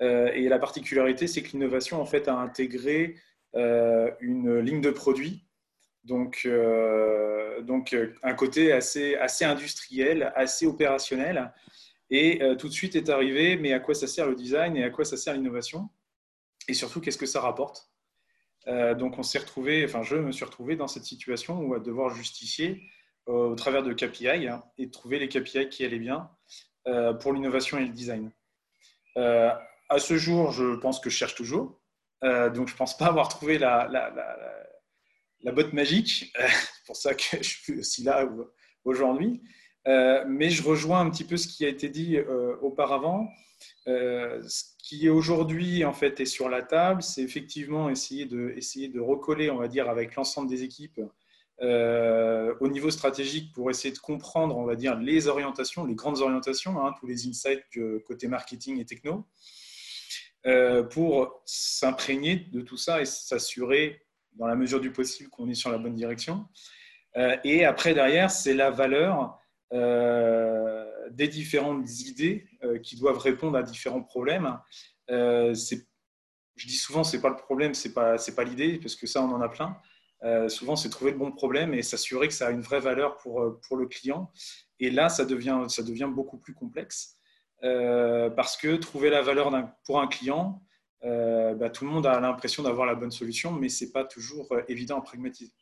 [0.00, 3.14] et la particularité, c'est que l'innovation, en fait, a intégré
[3.54, 5.46] une ligne de produit
[6.04, 11.52] donc, euh, donc euh, un côté assez, assez industriel, assez opérationnel.
[12.10, 14.84] Et euh, tout de suite est arrivé, mais à quoi ça sert le design et
[14.84, 15.88] à quoi ça sert l'innovation?
[16.68, 17.88] Et surtout, qu'est-ce que ça rapporte?
[18.64, 22.14] Donc, on s'est retrouvé, enfin, je me suis retrouvé dans cette situation où à devoir
[22.14, 22.80] justifier
[23.26, 26.30] au travers de KPI hein, et trouver les KPI qui allaient bien
[27.18, 28.30] pour l'innovation et le design.
[29.16, 31.80] à ce jour, je pense que je cherche toujours.
[32.22, 33.88] donc, je ne pense pas avoir trouvé la,
[35.50, 36.32] botte magique.
[36.36, 38.28] C'est pour ça que je suis aussi là
[38.84, 39.42] aujourd'hui.
[39.84, 42.18] mais je rejoins un petit peu ce qui a été dit
[42.60, 43.28] auparavant.
[43.86, 49.00] ce qui aujourd'hui en fait est sur la table, c'est effectivement essayer de, essayer de
[49.00, 51.00] recoller, on va dire, avec l'ensemble des équipes
[51.62, 56.20] euh, au niveau stratégique pour essayer de comprendre, on va dire, les orientations, les grandes
[56.20, 57.62] orientations, hein, tous les insights
[58.04, 59.28] côté marketing et techno,
[60.46, 64.02] euh, pour s'imprégner de tout ça et s'assurer,
[64.34, 66.46] dans la mesure du possible, qu'on est sur la bonne direction.
[67.16, 69.38] Euh, et après, derrière, c'est la valeur
[71.10, 72.46] des différentes idées
[72.82, 74.58] qui doivent répondre à différents problèmes.
[75.08, 79.32] je dis souvent, c'est pas le problème, c'est pas, pas l'idée, parce que ça, on
[79.32, 79.80] en a plein.
[80.24, 83.16] Euh, souvent, c'est trouver le bon problème et s'assurer que ça a une vraie valeur
[83.16, 84.30] pour, euh, pour le client.
[84.78, 87.16] Et là, ça devient, ça devient beaucoup plus complexe
[87.64, 89.50] euh, parce que trouver la valeur
[89.84, 90.62] pour un client,
[91.02, 94.54] bah, tout le monde a l'impression d'avoir la bonne solution, mais ce n'est pas toujours
[94.68, 95.52] évident à pragmatiser.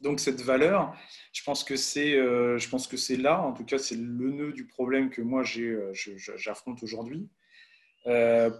[0.00, 0.94] Donc cette valeur,
[1.32, 4.52] je pense que c'est, je pense que c'est là, en tout cas, c'est le nœud
[4.52, 7.28] du problème que moi j'affronte aujourd'hui,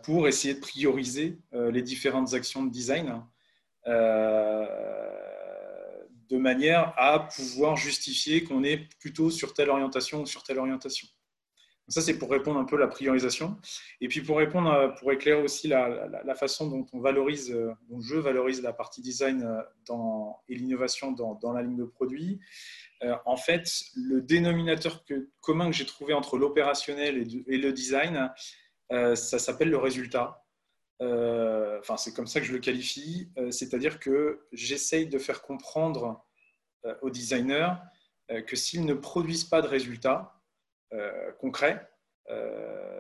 [0.05, 3.23] pour essayer de prioriser les différentes actions de design
[6.31, 11.09] de manière à pouvoir justifier qu'on est plutôt sur telle orientation ou sur telle orientation.
[11.91, 13.59] Ça, c'est pour répondre un peu à la priorisation.
[14.01, 17.51] Et puis pour répondre, pour éclairer aussi la, façon dont on valorise,
[17.89, 19.47] dont je valorise la partie design
[19.87, 22.41] dans, et l'innovation dans, la ligne de produit.
[23.03, 25.05] Euh, en fait, le dénominateur
[25.41, 28.31] commun que j'ai trouvé entre l'opérationnel et, le design,
[28.93, 30.45] euh, ça s'appelle le résultat.
[31.03, 35.41] Euh, enfin c'est comme ça que je le qualifie, euh, c'est-à-dire que j'essaye de faire
[35.41, 36.27] comprendre
[36.85, 37.75] euh, aux designers
[38.47, 40.40] que s'ils ne produisent pas de résultats
[41.39, 41.89] concrets,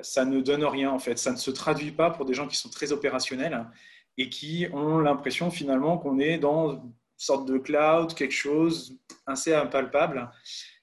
[0.03, 2.57] ça ne donne rien en fait, ça ne se traduit pas pour des gens qui
[2.57, 3.67] sont très opérationnels
[4.17, 9.55] et qui ont l'impression finalement qu'on est dans une sorte de cloud, quelque chose assez
[9.55, 10.31] impalpable.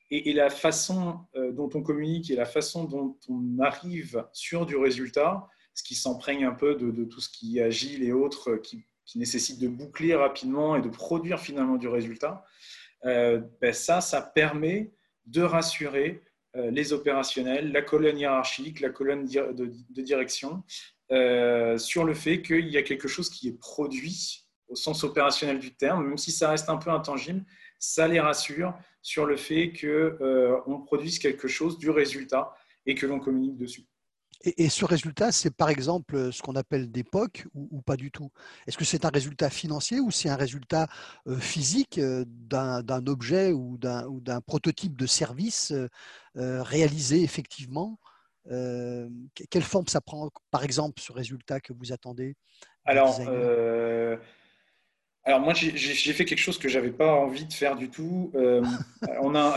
[0.09, 5.47] Et, la façon dont on communique et la façon dont on arrive sur du résultat,
[5.77, 8.83] ce qui s'emprègne un peu de, tout ce qui est agile et autres, euh, qui,
[9.15, 12.43] nécessite de boucler rapidement et de produire finalement du résultat,
[13.05, 14.91] euh, ben ça, ça permet
[15.25, 20.63] de rassurer euh, les opérationnels, la colonne hiérarchique, la colonne de, direction,
[21.77, 25.75] sur le fait qu'il y a quelque chose qui est produit au sens opérationnel du
[25.75, 27.45] terme, même si ça reste un peu intangible,
[27.79, 32.53] ça les rassure sur le fait qu'on produise quelque chose du résultat
[32.85, 33.85] et que l'on communique dessus.
[34.43, 38.31] Et, ce résultat, c'est par exemple ce qu'on appelle des POC ou, pas du tout?
[38.67, 40.87] Est-ce que c'est un résultat financier ou c'est un résultat
[41.27, 47.99] euh, physique euh, d'un objet ou d'un prototype de service euh, réalisé effectivement?
[48.45, 52.37] Quelle forme ça prend, par exemple, ce résultat que vous attendez
[52.85, 53.19] Alors,
[55.27, 58.31] alors moi, j'ai fait quelque chose que j'avais pas envie de faire du tout.
[58.35, 58.63] Euh,
[59.21, 59.55] on, a,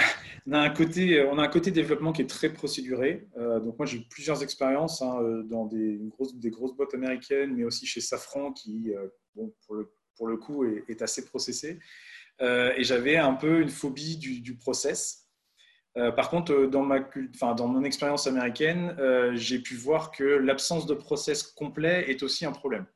[0.51, 3.29] un côté, on a un côté développement qui est très procéduré.
[3.39, 6.93] Euh, donc moi, j'ai eu plusieurs expériences hein, euh, dans des grosses, des grosses boîtes
[6.93, 8.93] américaines, mais aussi chez Safran, qui,
[9.37, 11.79] bon, pour, le, pour, le, coup, est, assez processé.
[12.41, 15.29] et j'avais un peu une phobie du, du process.
[15.95, 16.99] par contre, dans, ma,
[17.33, 18.97] enfin, dans mon expérience américaine,
[19.35, 22.87] j'ai pu voir que l'absence de process complet est aussi un problème.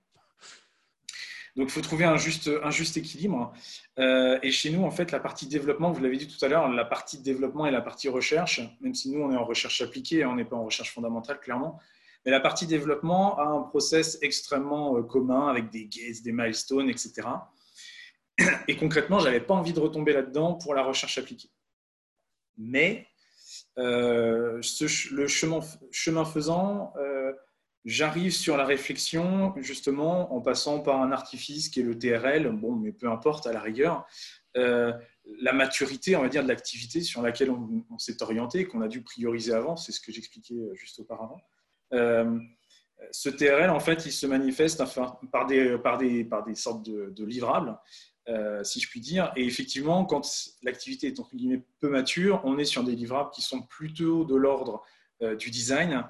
[1.56, 3.52] Donc, il faut trouver un juste, équilibre.
[3.98, 6.68] Euh, et chez nous, en fait, la partie développement, vous l'avez dit tout à l'heure,
[6.68, 10.24] la partie développement et la partie recherche, même si nous, on est en recherche appliquée,
[10.24, 11.78] hein, on n'est pas en recherche fondamentale, clairement.
[12.24, 16.88] Mais la partie développement a un process extrêmement euh, commun avec des gates, des milestones,
[16.88, 17.22] etc.
[18.66, 21.50] Et concrètement, je n'avais pas envie de retomber là-dedans pour la recherche appliquée.
[22.58, 23.06] Mais
[23.78, 24.60] euh,
[25.12, 26.92] le chemin faisant,
[27.84, 32.76] J'arrive sur la réflexion, justement, en passant par un artifice qui est le TRL, bon,
[32.76, 34.06] mais peu importe à la rigueur,
[34.56, 34.92] euh,
[35.40, 39.02] la maturité, on va dire, de l'activité sur laquelle on, s'est orienté, qu'on a dû
[39.02, 41.40] prioriser avant, c'est ce que j'expliquais euh, juste auparavant.
[41.92, 42.38] Euh,
[43.10, 44.82] ce TRL, en fait, il se manifeste
[45.30, 47.78] par des, sortes de, livrables,
[48.62, 49.30] si je puis dire.
[49.36, 50.26] Et effectivement, quand
[50.62, 54.36] l'activité est entre guillemets peu mature, on est sur des livrables qui sont plutôt de
[54.36, 54.82] l'ordre
[55.38, 56.08] du design,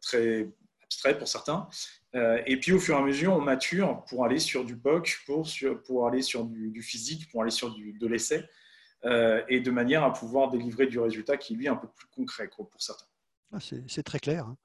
[0.00, 0.48] très
[0.88, 1.68] abstrait pour certains.
[2.14, 5.18] Euh, et puis au fur et à mesure, on mature pour aller sur du POC,
[5.26, 5.46] pour,
[5.84, 8.48] pour aller sur du, physique, pour aller sur du, de l'essai,
[9.04, 12.08] euh, et de manière à pouvoir délivrer du résultat qui lui est un peu plus
[12.08, 13.06] concret pour certains.
[13.52, 14.46] Ah, c'est très clair.
[14.46, 14.56] Hein.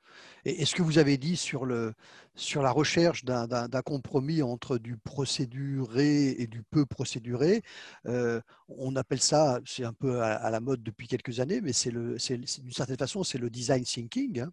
[0.45, 1.93] Et, ce que vous avez dit sur, le,
[2.35, 7.61] sur la recherche d'un compromis entre du procéduré et du peu procéduré,
[8.07, 11.91] euh, on appelle ça, c'est un peu à, la mode depuis quelques années, mais c'est
[11.91, 14.41] d'une certaine façon, c'est le design thinking.
[14.41, 14.51] Hein.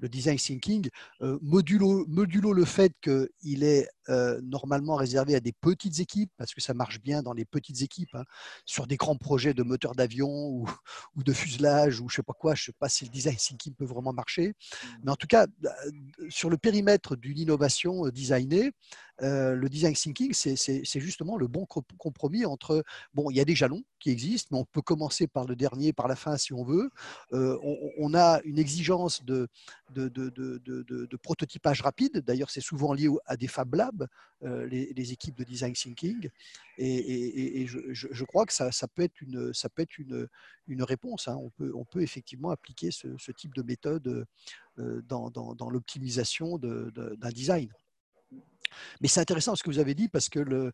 [0.00, 0.88] Le design thinking,
[1.22, 6.54] euh, modulo, modulo le fait qu'il est euh, normalement réservé à des petites équipes, parce
[6.54, 8.24] que ça marche bien dans les petites équipes, hein,
[8.66, 10.68] sur des grands projets de moteurs d'avion ou,
[11.16, 13.36] ou, de fuselage ou je sais pas quoi, je ne sais pas si le design
[13.36, 14.54] thinking peut vraiment marcher.
[15.02, 15.70] Mais en tout cas, euh,
[16.28, 18.72] sur le périmètre d'une innovation euh, designée,
[19.22, 22.84] euh, le design thinking, c'est justement le bon compromis entre,
[23.14, 25.92] bon, il y a des jalons qui existent, mais on peut commencer par le dernier,
[25.92, 26.90] par la fin si on veut.
[27.30, 29.48] on, a une exigence de,
[31.22, 32.18] prototypage rapide.
[32.26, 34.06] D'ailleurs, c'est souvent lié à des Fab Labs,
[34.42, 36.28] les, équipes de design thinking.
[36.76, 41.28] Et, je, crois que ça, peut être une, réponse.
[41.28, 41.38] Hein.
[41.60, 44.26] On, peut, effectivement appliquer ce, type de méthode
[44.76, 47.70] dans l'optimisation d'un design.
[49.00, 50.72] Mais c'est intéressant ce que vous avez dit parce que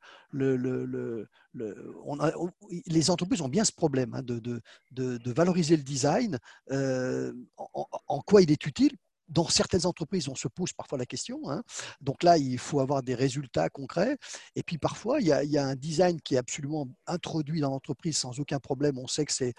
[2.87, 6.39] les entreprises ont bien ce problème hein, de, valoriser le design,
[6.71, 8.97] euh, en, quoi il est utile.
[9.29, 11.49] Dans certaines entreprises, on se pose parfois la question.
[11.49, 11.63] Hein.
[12.01, 14.19] Donc là, il faut avoir des résultats concrets.
[14.57, 18.41] Et puis parfois, il y a, un design qui est absolument introduit dans l'entreprise sans
[18.41, 18.99] aucun problème.
[18.99, 19.55] On sait que c'est,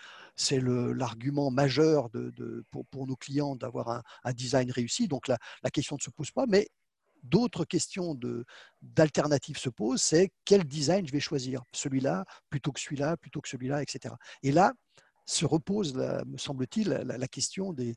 [0.59, 2.09] l'argument majeur
[2.69, 5.07] pour, nos clients d'avoir un, un, design réussi.
[5.07, 6.45] Donc la, la question ne se pose pas.
[6.49, 6.67] Mais
[7.23, 8.17] d'autres questions
[8.81, 13.49] d'alternatives se posent, c'est quel design je vais choisir, celui-là plutôt que celui-là, plutôt que
[13.49, 14.15] celui-là, etc.
[14.43, 14.73] Et là
[15.25, 17.95] se repose, me semble-t-il, la, question des,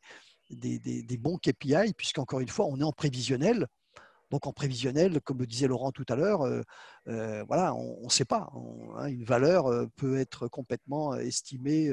[1.19, 3.67] bons KPI, puisqu'encore une fois, on est en prévisionnel.
[4.31, 6.63] Donc en prévisionnel, comme le disait Laurent tout à l'heure, euh,
[7.09, 8.51] euh, voilà, on ne sait pas.
[8.97, 11.93] Hein, une valeur euh, peut être complètement estimée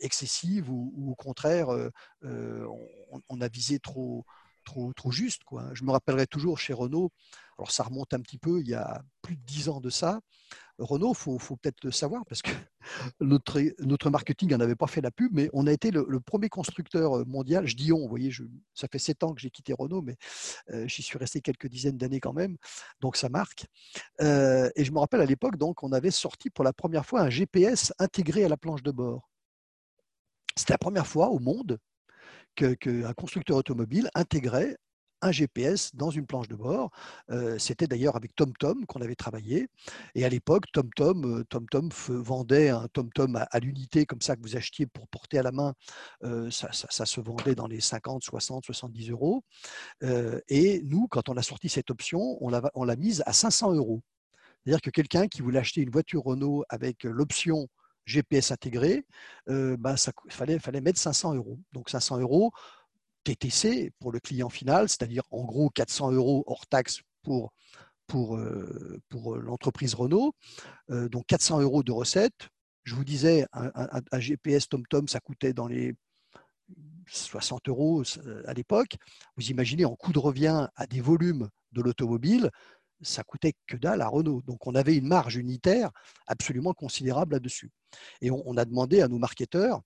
[0.00, 1.68] excessive ou, au contraire,
[2.22, 4.24] on, a visé trop,
[4.94, 5.44] trop, juste.
[5.44, 5.70] Quoi.
[5.74, 7.10] Je me rappellerai toujours chez Renault,
[7.58, 10.20] alors ça remonte un petit peu, il y a plus de dix ans de ça.
[10.78, 12.50] Renault, il faut, peut-être le savoir parce que
[13.20, 17.26] notre, marketing n'en avait pas fait la pub, mais on a été le, premier constructeur
[17.26, 17.66] mondial.
[17.66, 18.30] Je dis on, vous voyez,
[18.74, 20.16] ça fait sept ans que j'ai quitté Renault, mais
[20.70, 22.56] euh, j'y suis resté quelques dizaines d'années quand même,
[23.00, 23.66] donc ça marque.
[24.22, 27.20] Euh, et je me rappelle à l'époque, donc, on avait sorti pour la première fois
[27.20, 29.28] un GPS intégré à la planche de bord.
[30.56, 31.78] C'était la première fois au monde
[32.64, 34.76] qu'un constructeur automobile intégrait
[35.22, 36.90] un GPS dans une planche de bord.
[37.30, 39.68] Euh, c'était d'ailleurs avec TomTom qu'on avait travaillé.
[40.14, 44.56] Et à l'époque, TomTom, TomTom euh, vendait un TomTom à, l'unité comme ça que vous
[44.56, 45.74] achetiez pour porter à la main.
[46.24, 49.44] Euh, ça, se vendait dans les 50, 60, 70 euros.
[50.48, 54.02] et nous, quand on a sorti cette option, on l'a mise à 500 euros.
[54.64, 57.68] C'est-à-dire que quelqu'un qui voulait acheter une voiture Renault avec l'option
[58.10, 59.06] GPS intégré,
[59.48, 61.58] euh, bah, ça, fallait, mettre 500 euros.
[61.72, 62.52] Donc 500 euros
[63.24, 67.52] TTC pour le client final, c'est-à-dire en gros 400 euros hors taxe pour,
[68.36, 70.34] euh, pour l'entreprise Renault.
[70.90, 72.48] Euh, donc 400 euros de recettes.
[72.84, 73.70] Je vous disais, un,
[74.10, 75.94] un GPS TomTom, ça coûtait dans les
[77.06, 78.02] 60 euros
[78.46, 78.96] à l'époque.
[79.36, 82.50] Vous imaginez en coût de revient à des volumes de l'automobile,
[83.02, 84.42] ça coûtait que dalle à Renault.
[84.42, 85.90] Donc on avait une marge unitaire
[86.26, 87.70] absolument considérable là-dessus.
[88.20, 89.80] Et on, a demandé à nos marketeurs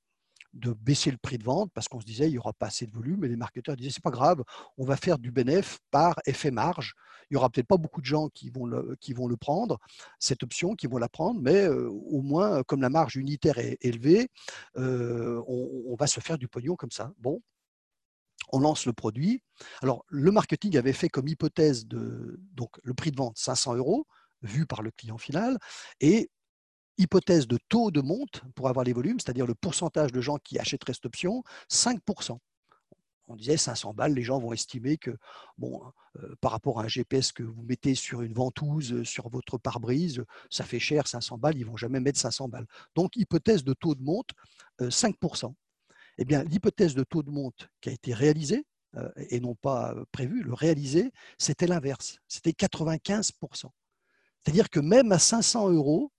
[0.53, 2.87] de baisser le prix de vente parce qu'on se disait il n'y aura pas assez
[2.87, 4.43] de volume et les marketeurs disaient c'est pas grave,
[4.79, 6.95] on va faire du bénéfice par effet marge.
[7.31, 9.79] Il y aura peut-être pas beaucoup de gens qui vont le, qui vont le prendre,
[10.19, 13.79] cette option, qui vont la prendre, mais euh, au moins comme la marge unitaire est
[13.81, 14.29] élevée,
[14.77, 17.13] euh, on, on, va se faire du pognon comme ça.
[17.19, 17.41] Bon,
[18.55, 19.43] on lance le produit.
[19.83, 24.07] Alors, le marketing avait fait comme hypothèse de, donc, le prix de vente 500 euros,
[24.43, 25.59] vu par le client final,
[26.01, 26.31] et
[26.97, 30.59] hypothèse de taux de monte pour avoir les volumes, c'est-à-dire le pourcentage de gens qui
[30.59, 32.39] achèteraient cette option, 5%.
[33.27, 35.11] On disait 500 balles, les gens vont estimer que,
[35.63, 39.59] euh, par rapport à un GPS que vous mettez sur une ventouse, euh, sur votre
[39.59, 42.67] pare-brise, ça fait cher, 500 balles, ils vont jamais mettre 500 balles.
[42.95, 44.31] Donc, hypothèse de taux de monte,
[44.79, 45.57] 5%.
[46.19, 48.65] Eh bien, l'hypothèse de taux de monte qui a été réalisée,
[48.97, 52.19] euh, et non pas euh, prévue, le réalisé, c'était l'inverse.
[52.29, 53.71] C'était 95%.
[54.45, 56.13] C'est-à-dire que même à 500 euros,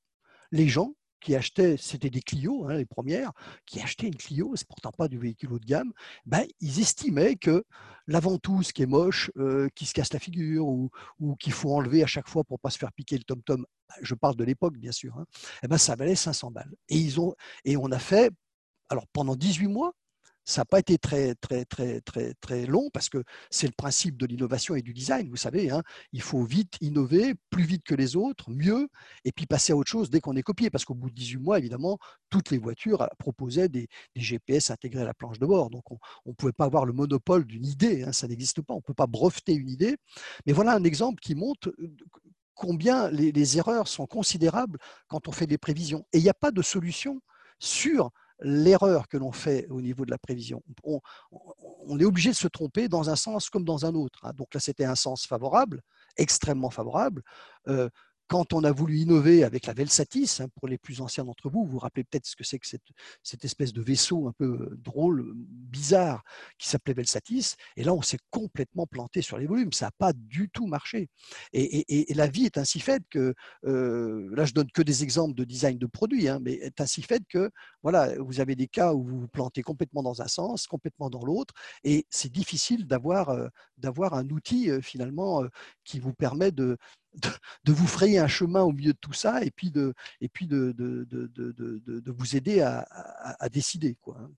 [0.51, 3.31] les gens qui achetaient, c'était des Clio, hein, les premières,
[3.65, 5.91] qui achetaient une Clio, c'est pourtant pas du véhicule haut de gamme,
[6.25, 7.63] ben, ils estimaient que
[8.07, 10.91] la ventouse qui est moche, euh, qui se casse la figure ou,
[11.39, 14.13] qu'il faut enlever à chaque fois pour pas se faire piquer le tom-tom, ben, je
[14.13, 15.25] parle de l'époque bien sûr, hein,
[15.63, 16.73] eh ben, ça valait 500 balles.
[16.89, 17.07] Et,
[17.63, 18.31] et on a fait
[18.89, 19.93] alors pendant 18 mois,
[20.47, 24.15] Ça n'a pas été très, très, très, très, très long parce que c'est le principe
[24.15, 25.27] de l'innovation et du design.
[25.29, 25.81] Vous savez, hein.
[26.13, 28.87] il faut vite innover, plus vite que les autres, mieux,
[29.23, 30.69] et puis passer à autre chose dès qu'on est copié.
[30.69, 31.97] Parce qu'au bout de 18 mois, évidemment,
[32.29, 35.71] toutes les voitures euh, proposaient des, GPS intégrés à la planche de bord.
[35.71, 38.03] Donc, on ne pouvait pas avoir le monopole d'une idée.
[38.03, 38.11] Hein.
[38.11, 38.75] ça n'existe pas.
[38.75, 39.97] On ne peut pas breveter une idée.
[40.45, 41.95] Mais voilà un exemple qui montre euh,
[42.53, 44.77] combien les, les erreurs sont considérables
[45.07, 46.05] quand on fait des prévisions.
[46.13, 47.19] Et il n'y a pas de solution
[47.57, 50.61] sur l'erreur que l'on fait au niveau de la prévision.
[50.83, 50.99] On,
[51.99, 54.19] est obligé de se tromper dans un sens comme dans un autre.
[54.23, 54.31] Hein.
[54.35, 55.81] Donc là, c'était un sens favorable,
[56.17, 57.21] extrêmement favorable.
[57.67, 57.89] Euh,
[58.27, 61.63] quand on a voulu innover avec la Velsatis, hein, pour les plus anciens d'entre vous,
[61.63, 64.77] vous vous rappelez peut-être ce que c'est que cette, espèce de vaisseau un peu euh,
[64.77, 66.23] drôle, bizarre,
[66.57, 70.13] qui s'appelait Velsatis, et là on s'est complètement planté sur les volumes, ça n'a pas
[70.13, 71.09] du tout marché.
[71.53, 73.33] Et, la vie est ainsi faite que,
[73.65, 77.01] euh, là je donne que des exemples de design de produits, hein, mais est ainsi
[77.01, 77.51] faite que
[77.83, 81.23] voilà, vous avez des cas où vous vous plantez complètement dans un sens, complètement dans
[81.23, 81.53] l'autre,
[81.83, 83.35] et c'est difficile d'avoir
[83.83, 85.43] euh, un outil finalement
[85.83, 86.77] qui vous permet de,
[87.67, 89.93] vous frayer un chemin au milieu de tout ça et puis de,
[92.07, 93.95] vous aider à, décider.
[94.01, 94.17] Quoi.
[94.19, 94.31] Hein.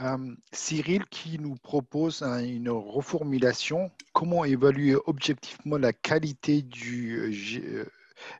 [0.00, 3.90] Euh, Cyril qui nous propose une reformulation.
[4.12, 7.84] Comment évaluer objectivement la qualité euh,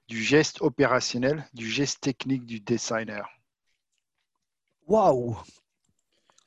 [0.09, 3.29] du geste opérationnel, du geste technique du designer?
[4.93, 5.39] Waouh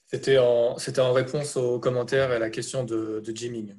[0.06, 3.74] c'était en, en réponse aux commentaires et à la question de, de Jimmy.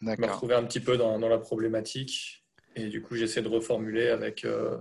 [0.00, 2.44] Je me retrouvais un petit peu dans, dans, la problématique
[2.74, 4.78] et du coup j'essaie de reformuler avec euh,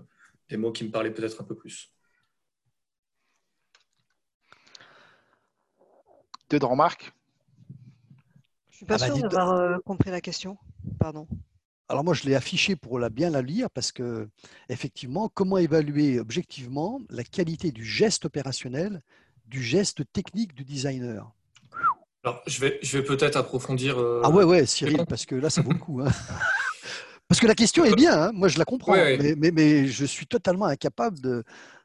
[0.50, 1.94] des mots qui me parlaient peut-être un peu plus.
[6.50, 7.14] Dedans, Marc
[8.72, 10.58] Je suis pas ah bah, sûr d'avoir euh, compris la question.
[11.00, 11.28] Pardon.
[11.90, 14.30] Alors moi, je l'ai affiché pour la, bien la lire parce que,
[14.70, 19.02] effectivement, comment évaluer objectivement la qualité du geste opérationnel
[19.50, 21.32] du geste technique du designer.
[22.24, 24.00] Alors, je vais, je vais peut-être approfondir.
[24.00, 26.02] Euh, ah ouais, ouais, Cyril, parce que là, ça vaut le coup.
[26.02, 26.12] Hein.
[27.28, 28.32] Parce que la question est bien, hein.
[28.34, 31.44] moi je la comprends, Mais, mais, je suis totalement incapable de,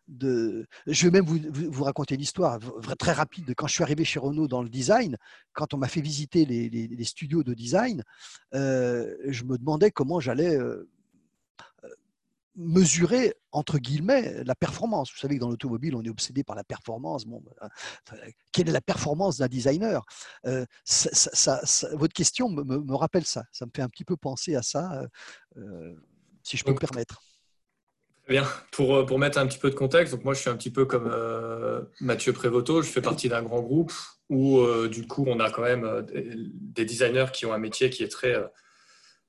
[0.09, 0.67] de...
[0.87, 2.59] Je vais même vous, vous raconter une histoire
[2.99, 3.53] très rapide.
[3.55, 5.19] Quand je suis arrivé chez Renault dans le design,
[5.53, 8.03] quand on m'a fait visiter les, les, studios de design,
[8.55, 10.89] euh, je me demandais comment j'allais euh,
[12.57, 15.11] mesurer, entre guillemets, la performance.
[15.13, 17.27] Vous savez que dans l'automobile, on est obsédé par la performance.
[17.27, 17.43] Bon,
[18.53, 20.05] quelle est la performance d'un designer?
[20.47, 21.61] Euh, ça,
[21.93, 23.45] Votre question me, rappelle ça.
[23.53, 25.07] Ça me fait un petit peu penser à ça, euh,
[25.59, 25.95] euh,
[26.43, 27.23] si je peux me permettre.
[28.29, 30.71] Bien, pour, pour mettre un petit peu de contexte, donc moi je suis un petit
[30.71, 31.13] peu comme
[32.01, 33.93] Mathieu Prévoto, je fais partie d'un grand groupe
[34.31, 38.09] où du coup on a quand même des designers qui ont un métier qui est
[38.09, 38.35] très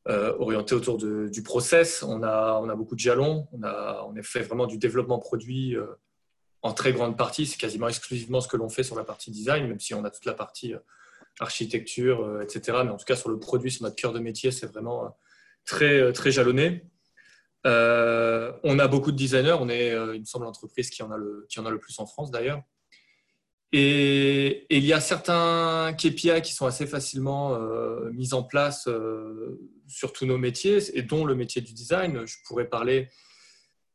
[0.07, 2.03] orienté autour du process.
[2.03, 3.47] On a, on a beaucoup de jalons.
[3.53, 5.87] On a, on a fait vraiment du développement produit euh,
[6.61, 7.45] en très grande partie.
[7.45, 10.11] C'est quasiment exclusivement ce que l'on fait sur la partie design, même si on a
[10.11, 10.79] toute la partie euh,
[11.39, 12.79] architecture, etc.
[12.85, 15.17] Mais en tout cas, sur le produit, sur notre cœur de métier, c'est vraiment
[15.65, 16.85] très, très jalonné.
[17.65, 19.57] on a beaucoup de designers.
[19.59, 21.99] On est, il me semble, l'entreprise qui, en a le, qui en a le plus
[21.99, 22.61] en France d'ailleurs.
[23.73, 27.59] Et, il y a certains KPI qui sont assez facilement
[28.13, 28.87] mis en place
[29.87, 32.25] sur tous nos métiers, et dont le métier du design.
[32.25, 33.09] Je pourrais parler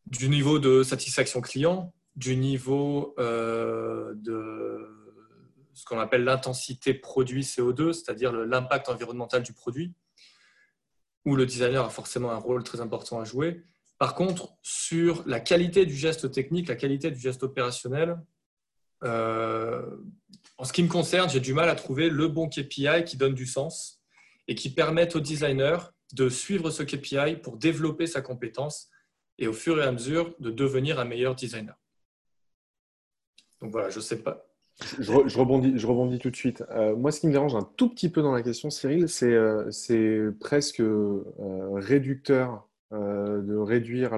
[0.06, 4.86] du niveau de satisfaction client, du niveau euh, de
[5.74, 9.94] ce qu'on appelle l'intensité produit CO2, c'est-à-dire l'impact environnemental du produit,
[11.24, 13.64] où le designer a forcément un rôle très important à jouer.
[13.98, 18.18] Par contre, sur la qualité du geste technique, la qualité du geste opérationnel,
[19.04, 19.82] euh,
[20.58, 23.34] en ce qui me concerne, j'ai du mal à trouver le bon KPI qui donne
[23.34, 23.99] du sens
[24.48, 28.90] et qui permettent au designer de suivre ce KPI pour développer sa compétence
[29.38, 31.76] et au fur et à mesure de devenir un meilleur designer.
[33.60, 34.46] Donc voilà, je ne sais pas.
[34.98, 36.64] Je, rebondis, je rebondis tout de suite.
[36.70, 39.32] Euh, moi, ce qui me dérange un tout petit peu dans la question, Cyril, c'est
[39.32, 41.22] euh, presque euh,
[41.74, 44.16] réducteur de réduire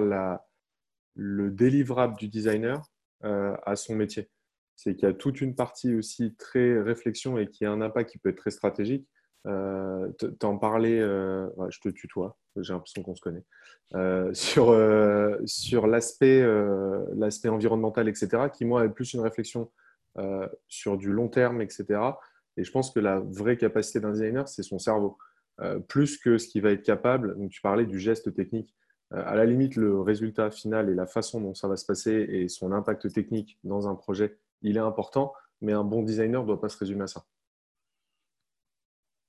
[1.14, 4.30] le délivrable du designer à son métier.
[4.76, 8.10] C'est qu'il y a toute une partie aussi très réflexion et qui a un impact
[8.10, 9.06] qui peut être très stratégique
[9.46, 13.44] euh, T'en parlais, euh, je te tutoie, j'ai l'impression qu'on se connaît,
[13.94, 14.76] euh, sur,
[15.46, 16.44] sur l'aspect
[17.48, 19.70] environnemental, etc., qui, moi, est plus une réflexion
[20.68, 22.00] sur du long terme, etc.
[22.58, 25.16] Et je pense que la vraie capacité d'un designer, c'est son cerveau.
[25.88, 28.74] plus que ce qui va être capable, donc tu parlais du geste technique,
[29.10, 32.48] à la limite, le résultat final et la façon dont ça va se passer et
[32.48, 36.60] son impact technique dans un projet, il est important, mais un bon designer ne doit
[36.60, 37.24] pas se résumer à ça.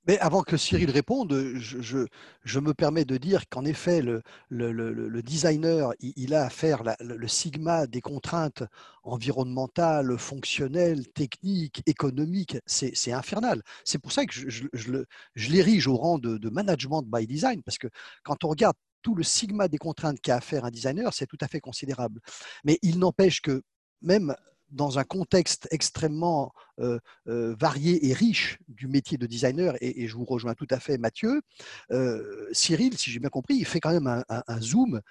[0.06, 6.34] Mais avant que Cyril réponde, je, me permets de dire qu'en effet, le, designer, il,
[6.34, 8.64] a à faire le sigma des contraintes
[9.04, 12.58] environnementales, fonctionnelles, techniques, économiques.
[12.66, 13.62] C'est infernal.
[13.86, 17.88] C'est pour ça que je, l'érige au rang de, de, management by design, parce que
[18.24, 21.38] quand on regarde tout le sigma des contraintes qu'a à faire un designer, c'est tout
[21.42, 22.20] à fait considérable.
[22.66, 23.64] Mais il n'empêche que
[24.02, 24.36] même
[24.74, 30.16] dans un contexte extrêmement euh, euh, varié et riche du métier de designer, et, je
[30.16, 31.42] vous rejoins tout à fait Mathieu,
[31.92, 35.02] euh, Cyril, si j'ai bien compris, il fait quand même un, zoom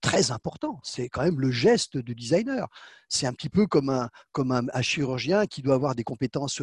[0.00, 0.80] très important.
[0.82, 2.68] C'est quand même le geste du designer.
[3.08, 6.62] C'est un petit peu comme un, comme un, chirurgien qui doit avoir des compétences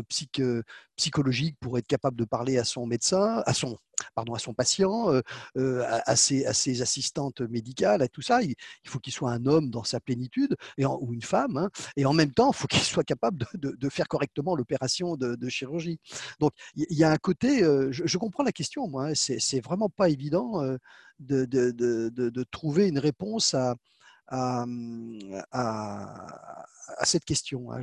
[0.95, 3.77] psychologiques pour être capable de parler à son médecin, à son,
[4.15, 5.21] pardon, à son patient, euh,
[5.57, 8.41] euh, à, ses, assistantes médicales, à tout ça.
[8.41, 11.57] Il, faut qu'il soit un homme dans sa plénitude ou une femme.
[11.57, 11.69] Hein.
[11.95, 15.99] et en même temps, il faut qu'il soit capable de, faire correctement l'opération de, chirurgie.
[16.39, 19.09] Donc, il y a un côté, euh, je, comprends la question, moi.
[19.09, 19.13] Hein.
[19.15, 20.61] c'est vraiment pas évident
[21.19, 23.75] de, de, trouver une réponse à,
[24.28, 24.65] à,
[27.03, 27.71] cette question.
[27.71, 27.80] Hein.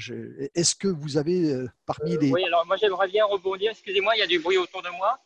[0.54, 2.30] Est-ce que vous avez parmi les...
[2.30, 3.70] Oui, alors moi j'aimerais bien rebondir.
[3.70, 5.18] Excusez-moi, il y a du bruit autour de moi.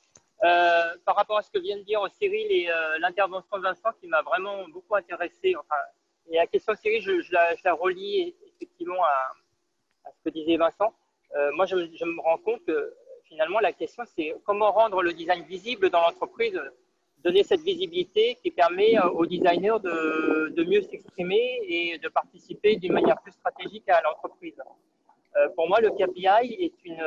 [0.44, 3.92] Euh, par rapport à ce que vient de dire Cyril et euh, l'intervention de Vincent
[3.98, 5.56] qui m'a vraiment beaucoup intéressé.
[5.56, 5.80] Enfin,
[6.30, 10.94] et la question Cyril, je, la, relie effectivement à, ce que disait Vincent.
[11.36, 12.94] Euh, moi, je, me rends compte que
[13.26, 16.60] finalement, la question, c'est comment rendre le design visible dans l'entreprise,
[17.24, 23.20] donner cette visibilité qui permet aux designers de, mieux s'exprimer et de participer d'une manière
[23.22, 24.60] plus stratégique à l'entreprise.
[25.56, 27.02] pour moi, le KPI est une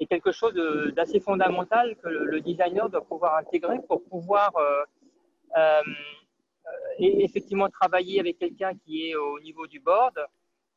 [0.00, 0.54] est quelque chose
[0.94, 4.84] d'assez fondamental que le, designer doit pouvoir intégrer pour pouvoir euh,
[5.56, 5.82] euh,
[6.98, 10.14] effectivement travailler avec quelqu'un qui est au niveau du board,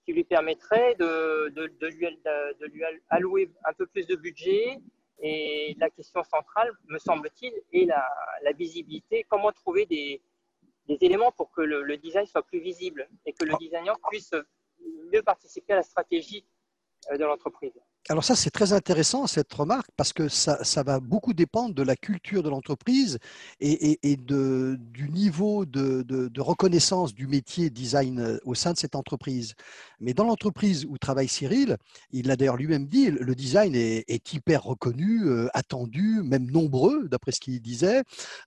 [0.06, 1.54] qui lui permettrait de,
[1.88, 4.80] lui, allouer un peu plus de budget.
[5.22, 8.08] Et la question centrale, me semble-t-il, est la,
[8.42, 9.24] la, visibilité.
[9.30, 10.22] Comment trouver des,
[10.88, 13.58] des éléments pour que le, le, design soit plus visible et que le ah.
[13.60, 14.34] designer puisse
[15.14, 16.44] mieux participer à la stratégie
[17.12, 17.80] euh, de l'entreprise?
[18.10, 21.96] Alors ça, c'est très intéressant, cette remarque, parce que ça, va beaucoup dépendre de la
[21.96, 23.20] culture de l'entreprise
[23.60, 29.54] et, de, du niveau de, reconnaissance du métier design euh, au sein de cette entreprise.
[30.00, 31.78] Mais dans l'entreprise où travaille Cyril,
[32.12, 37.32] il l'a d'ailleurs lui-même dit, le design est, hyper reconnu, euh, attendu, même nombreux, d'après
[37.32, 38.02] ce qu'il disait.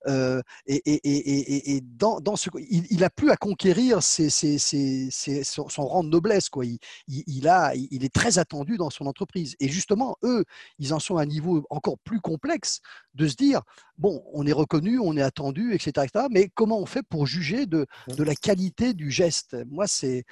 [0.09, 6.49] Euh, et, dans, ce, il n'a plus à conquérir ses, son, rang de noblesse.
[6.49, 6.65] Quoi.
[7.07, 9.44] il, a, il est très attendu dans son entreprise.
[9.61, 10.45] Et justement, eux,
[10.79, 12.81] ils en sont à un niveau encore plus complexe
[13.15, 13.63] de se dire,
[13.99, 16.07] bon, on est reconnu, on est attendu, etc.
[16.31, 19.57] mais comment on fait pour juger de, de la qualité du geste?
[19.71, 20.25] Moi, c'est,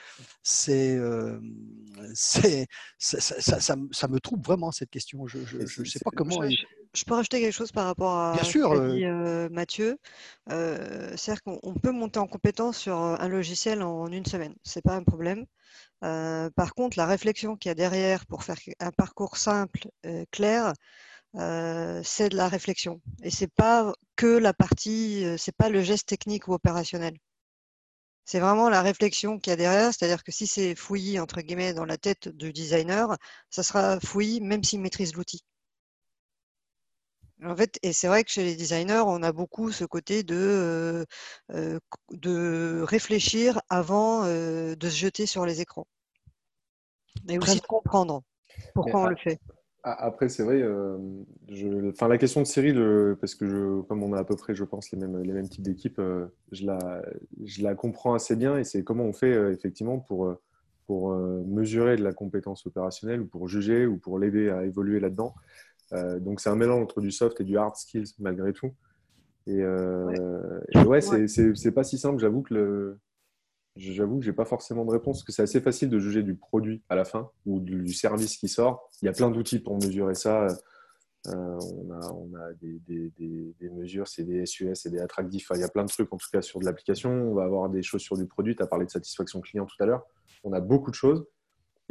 [0.43, 1.39] c'est, euh,
[2.15, 2.67] c'est,
[2.99, 3.21] ça,
[3.61, 5.27] ça, me trouble vraiment cette question.
[5.27, 6.43] Je ne sais pas comment.
[6.49, 6.57] Je,
[7.05, 9.99] peux rajouter quelque chose par rapport à Bien sûr, ce dit euh, Mathieu.
[10.51, 14.55] Euh, C'est-à-dire qu'on peut monter en compétence sur un logiciel en une semaine.
[14.63, 15.47] C'est pas un problème.
[16.05, 20.25] Euh, par contre, la réflexion qu'il y a derrière pour faire un parcours simple, euh,
[20.31, 20.73] clair,
[21.37, 23.01] euh, c'est de la réflexion.
[23.23, 27.17] Et c'est pas que la partie, c'est pas le geste technique ou opérationnel.
[28.25, 31.75] C'est vraiment la réflexion qu'il y a derrière, c'est-à-dire que si c'est fouillis entre guillemets
[31.75, 33.17] dans la tête du designer,
[33.51, 35.45] ça sera fouillis même s'il maîtrise l'outil.
[37.45, 41.05] En fait, et c'est vrai que chez les designers, on a beaucoup ce côté de,
[41.49, 45.87] de réfléchir avant de se jeter sur les écrans.
[47.29, 48.23] Et aussi de comprendre
[48.75, 49.41] pourquoi on le fait.
[49.85, 54.21] Après, c'est vrai, je, enfin, la question de Cyril, parce que je, comme on a
[54.21, 56.01] à peu près, je pense, les mêmes, les mêmes types d'équipes,
[56.53, 57.03] je, la,
[57.45, 60.37] je la comprends assez bien et c'est comment on fait effectivement pour,
[60.87, 65.35] pour mesurer de la compétence opérationnelle ou pour juger ou pour l'aider à évoluer là-dedans.
[65.93, 68.75] Euh, donc c'est un mélange entre du soft et du hard skills malgré tout.
[69.47, 72.21] Et, euh, ouais, c'est pas si simple.
[72.21, 73.01] J'avoue que le,
[73.77, 76.35] j'avoue que j'ai pas forcément de réponse parce que c'est assez facile de juger du
[76.35, 78.89] produit à la fin ou du service qui sort.
[79.03, 80.47] Il y a plein d'outils pour mesurer ça.
[81.29, 85.53] Euh, on, a, on a des, des, des, mesures, c'est des SUS, c'est des attractifs.
[85.55, 87.11] il y a plein de trucs en tout cas sur de l'application.
[87.11, 88.57] On va avoir des choses sur du produit.
[88.57, 90.05] Tu as parlé de satisfaction client tout à l'heure.
[90.43, 91.25] On a beaucoup de choses.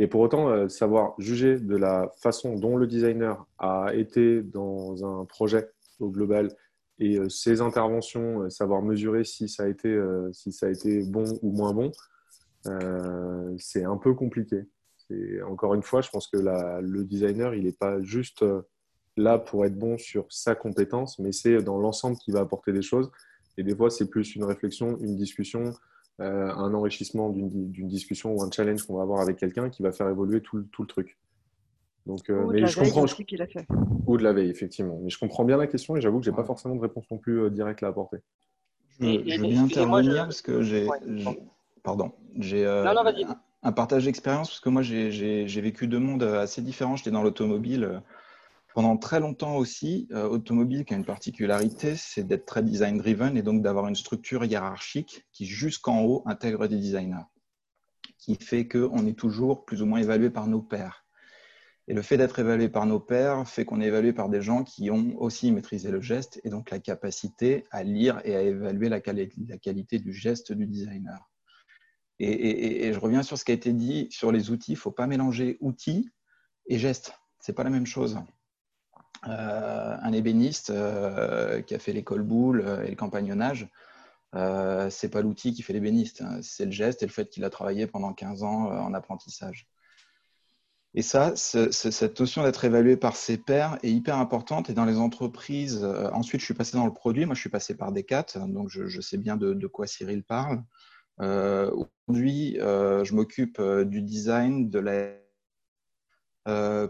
[0.01, 5.05] Et pour autant, euh, savoir juger de la façon dont le designer a été dans
[5.05, 6.49] un projet au global
[6.97, 9.95] et euh, ses interventions, euh, savoir mesurer si ça a été,
[10.33, 11.91] si ça a été bon ou moins bon,
[13.59, 14.63] c'est un peu compliqué.
[15.47, 18.43] Encore une fois, je pense que le designer, il n'est pas juste
[19.17, 22.81] là pour être bon sur sa compétence, mais c'est dans l'ensemble qui va apporter des
[22.81, 23.11] choses.
[23.55, 25.73] Et des fois, c'est plus une réflexion, une discussion,
[26.20, 29.91] euh, un enrichissement d'une discussion ou un challenge qu'on va avoir avec quelqu'un qui va
[29.91, 31.18] faire évoluer tout, tout le truc.
[32.05, 33.05] Donc, euh, mais je comprends.
[33.05, 33.16] Je...
[34.07, 34.99] Ou de la veille, effectivement.
[35.03, 37.05] Mais je comprends bien la question et j'avoue que je n'ai pas forcément de réponse
[37.12, 38.18] non plus directe à apporter.
[38.99, 40.88] Je, veux bien intervenir parce que j'ai.
[41.84, 42.12] pardon.
[42.38, 42.66] J'ai
[43.64, 46.95] un partage d'expérience parce que moi, j'ai vécu deux mondes assez différents.
[46.95, 48.01] J'étais dans l'automobile
[48.74, 53.36] pendant très longtemps aussi, euh, automobile qui a une particularité, c'est d'être très design driven
[53.38, 57.26] et donc d'avoir une structure hiérarchique qui jusqu'en haut intègre des designers,
[58.17, 61.05] qui fait qu'on est toujours plus ou moins évalué par nos pairs.
[61.88, 64.63] Et le fait d'être évalué par nos pairs fait qu'on est évalué par des gens
[64.63, 68.88] qui ont aussi maîtrisé le geste et donc la capacité à lire et à évaluer
[68.88, 71.30] la, la qualité du geste du designer.
[72.19, 74.74] Et, et, je reviens sur ce qui a été dit sur les outils.
[74.74, 76.07] Il ne faut pas mélanger outils
[76.67, 77.13] et gestes.
[77.41, 78.19] Ce n'est pas la même chose.
[79.28, 83.67] Euh, un ébéniste euh, qui a fait l'école boule euh, et le campagnonnage,
[84.34, 86.39] euh, c'est pas l'outil qui fait l'ébéniste, hein.
[86.41, 89.67] c'est le geste et le fait qu'il a travaillé pendant 15 ans en apprentissage.
[90.93, 94.69] Et ça, cette notion d'être évalué par ses pairs est hyper importante.
[94.69, 97.26] Et dans les entreprises, ensuite, je suis passé dans le produit.
[97.26, 100.61] Moi, je suis passé par Decat, donc je, sais bien de, quoi Cyril parle.
[101.17, 104.69] Aujourd'hui, je m'occupe du design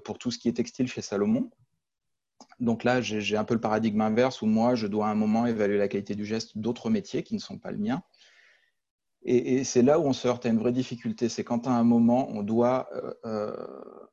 [0.04, 1.52] pour tout ce qui est textile chez Salomon
[2.60, 5.46] donc là, j'ai un peu le paradigme inverse où moi, je dois à un moment
[5.46, 8.04] évaluer la qualité du geste d'autres métiers qui ne sont pas le mien.
[9.24, 11.30] Et, c'est là où on se heurte à une vraie difficulté.
[11.30, 13.68] C'est quand à un moment, on doit, euh, euh,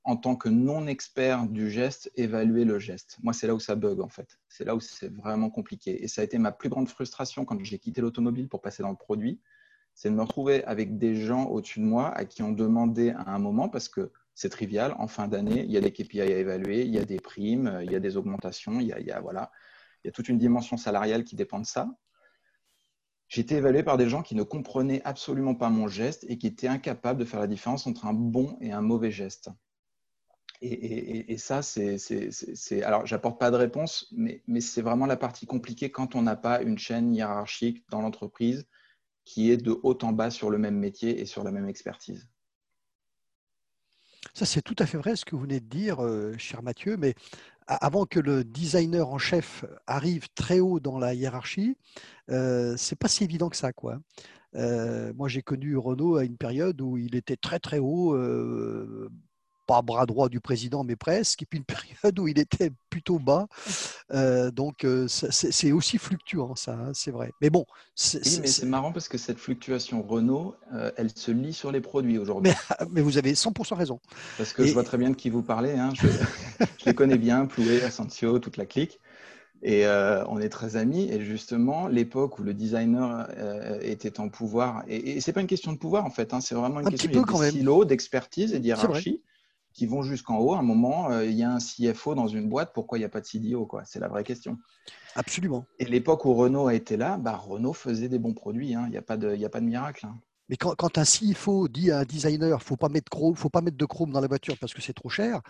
[0.04, 3.16] en tant que non-expert du geste, évaluer le geste.
[3.22, 4.38] Moi, c'est là où ça bug, en fait.
[4.48, 6.04] C'est là où c'est vraiment compliqué.
[6.04, 8.90] Et ça a été ma plus grande frustration quand j'ai quitté l'automobile pour passer dans
[8.90, 9.40] le produit.
[9.94, 13.34] C'est de me retrouver avec des gens au-dessus de moi à qui on demandait à
[13.34, 14.94] un moment, parce que c'est trivial.
[14.98, 17.80] En fin d'année, il y a des KPI à évaluer, il y a des primes,
[17.82, 19.50] il y a des augmentations, il y a, voilà,
[20.04, 21.90] il y a toute une dimension salariale qui dépend de ça.
[23.26, 26.46] J'ai été évalué par des gens qui ne comprenaient absolument pas mon geste et qui
[26.46, 29.50] étaient incapables de faire la différence entre un bon et un mauvais geste.
[30.60, 32.82] Et, ça, c'est.
[32.84, 36.62] Alors, j'apporte pas de réponse, mais c'est vraiment la partie compliquée quand on n'a pas
[36.62, 38.68] une chaîne hiérarchique dans l'entreprise
[39.24, 42.28] qui est de haut en bas sur le même métier et sur la même expertise.
[44.34, 46.96] Ça, c'est tout à fait vrai ce que vous venez de dire, euh, cher Mathieu,
[46.96, 47.14] mais
[47.66, 51.76] avant que le designer en chef arrive très haut dans la hiérarchie,
[52.30, 53.98] euh, c'est pas si évident que ça, quoi.
[54.54, 59.10] Euh, moi, j'ai connu Renault à une période où il était très très haut, euh,
[59.68, 61.64] pas bras droit du président, mais presque, et puis une
[62.02, 63.46] période où il était plutôt bas.
[64.12, 67.32] Euh, donc, euh, c'est aussi fluctuant, ça, hein, c'est vrai.
[67.40, 67.66] Mais bon.
[67.94, 72.52] c'est marrant parce que cette fluctuation Renault, euh, elle se lit sur les produits aujourd'hui.
[72.90, 74.00] Mais, vous avez 100% raison.
[74.38, 75.72] Parce que je vois très bien de qui vous parlez.
[75.72, 75.92] Hein.
[75.94, 76.06] Je,
[76.86, 78.98] les connais bien, Ploué, Asensio, toute la clique.
[79.62, 79.86] Et
[80.28, 81.10] on est très amis.
[81.10, 83.28] Et justement, l'époque où le designer
[83.82, 86.54] était en pouvoir, et, et c'est pas une question de pouvoir en fait, hein, c'est
[86.54, 89.20] vraiment une un question de silo, d'expertise et d'hierarchie
[89.72, 90.54] qui vont jusqu'en haut.
[90.54, 93.04] À un moment, euh, il y a un CFO dans une boîte, pourquoi il n'y
[93.04, 94.58] a pas de CDO C'est la vraie question.
[95.14, 95.66] Absolument.
[95.78, 98.74] Et l'époque où Renault a été là, bah, Renault faisait des bons produits.
[98.74, 98.84] Hein.
[98.86, 100.06] Il n'y a, pas de, a pas de miracle.
[100.06, 100.18] Hein.
[100.48, 103.60] Mais quand, quand, un CFO dit à un designer, il faut pas mettre faut pas
[103.60, 105.42] mettre de chrome dans la voiture parce que c'est trop cher,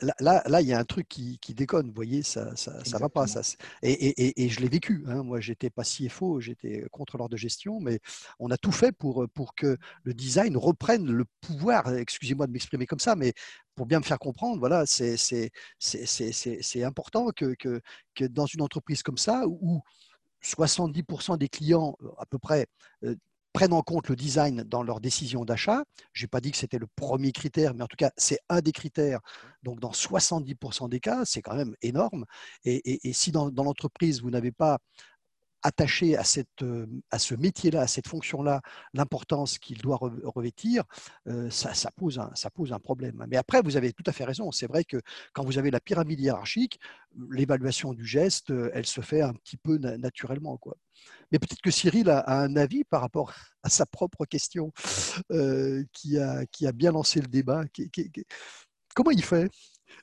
[0.00, 1.88] là, là, il y a un truc qui, qui déconne.
[1.88, 3.26] Vous voyez, ça, ça, ça va pas.
[3.26, 3.42] Ça,
[3.82, 5.04] et, et, et, je l'ai vécu.
[5.08, 5.22] Hein.
[5.22, 8.00] Moi, j'étais pas CFO, j'étais contrôleur de gestion, mais
[8.38, 11.92] on a tout fait pour, pour que le design reprenne le pouvoir.
[11.94, 13.34] Excusez-moi de m'exprimer comme ça, mais
[13.74, 15.50] pour bien me faire comprendre, voilà, c'est
[16.82, 17.80] important que, que,
[18.14, 19.80] que, dans une entreprise comme ça où
[20.42, 22.66] 70% des clients à peu près
[23.04, 23.14] euh,
[23.52, 25.84] prennent en compte le design dans leur décision d'achat.
[26.12, 28.60] Je n'ai pas dit que c'était le premier critère, mais en tout cas, c'est un
[28.60, 29.20] des critères.
[29.62, 32.24] Donc, dans 70% des cas, c'est quand même énorme.
[32.64, 34.78] Et, si dans, l'entreprise, vous n'avez pas
[35.62, 36.64] attaché à, cette,
[37.10, 38.62] à ce métier-là, à cette fonction-là,
[38.94, 40.84] l'importance qu'il doit revêtir,
[41.28, 43.24] euh, ça, pose un, ça pose un problème.
[43.28, 44.50] Mais après, vous avez tout à fait raison.
[44.52, 44.98] C'est vrai que
[45.32, 46.78] quand vous avez la pyramide hiérarchique,
[47.30, 50.56] l'évaluation du geste, elle se fait un petit peu naturellement.
[50.56, 50.76] Quoi.
[51.30, 53.32] Mais peut-être que Cyril a, un avis par rapport
[53.62, 54.72] à sa propre question
[55.30, 57.64] euh, qui, a, qui a bien lancé le débat.
[58.94, 59.50] comment il fait?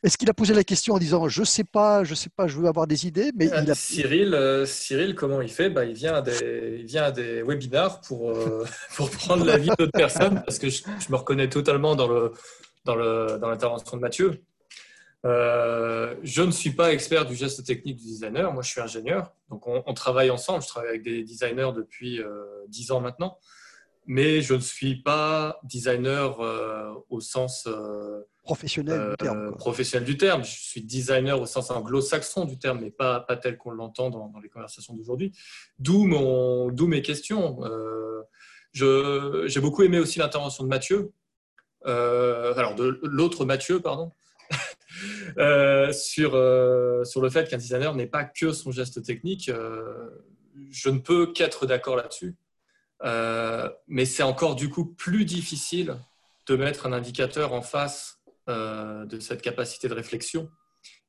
[0.04, 2.58] Est-ce qu'il a posé la question en disant je sais pas, je sais pas, je
[2.58, 3.76] veux avoir des idées, mais il a...
[3.76, 5.70] Cyril, euh, Cyril, comment il fait?
[5.70, 8.66] Bah, il vient à des, il vient à des webinars pour euh,
[8.96, 12.32] pour prendre l'avis d'autres personnes parce que je, me reconnais totalement dans le
[12.86, 14.42] dans le dans l'intervention de Mathieu.
[15.26, 19.34] Euh, je ne suis pas expert du geste technique du designer, moi je suis ingénieur,
[19.50, 23.38] donc on, travaille ensemble, je travaille avec des designers depuis euh, 10 ans maintenant,
[24.06, 27.68] mais je ne suis pas designer euh, au sens
[28.48, 30.44] euh, professionnel, du terme, professionnel du terme.
[30.44, 34.32] Je suis designer au sens anglo-saxon du terme, mais pas, pas tel qu'on l'entend dans,
[34.42, 35.34] les conversations d'aujourd'hui.
[35.80, 36.06] D'où
[36.88, 37.60] mes questions.
[38.74, 41.12] J'ai beaucoup aimé aussi l'intervention de Mathieu,
[41.84, 44.12] alors de l'autre Mathieu, pardon,
[45.92, 46.32] sur,
[47.06, 49.52] sur le fait qu'un designer n'est pas que son geste technique.
[50.72, 52.36] je ne peux qu'être d'accord là-dessus.
[53.88, 55.98] mais c'est encore du coup plus difficile
[56.48, 58.17] de mettre un indicateur en face
[58.48, 60.50] de cette capacité de réflexion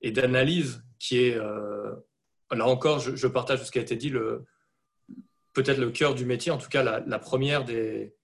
[0.00, 4.10] et d'analyse qui est, là encore, je, partage ce qui a été dit,
[5.52, 8.16] peut-être le cœur du métier, en tout cas la première des,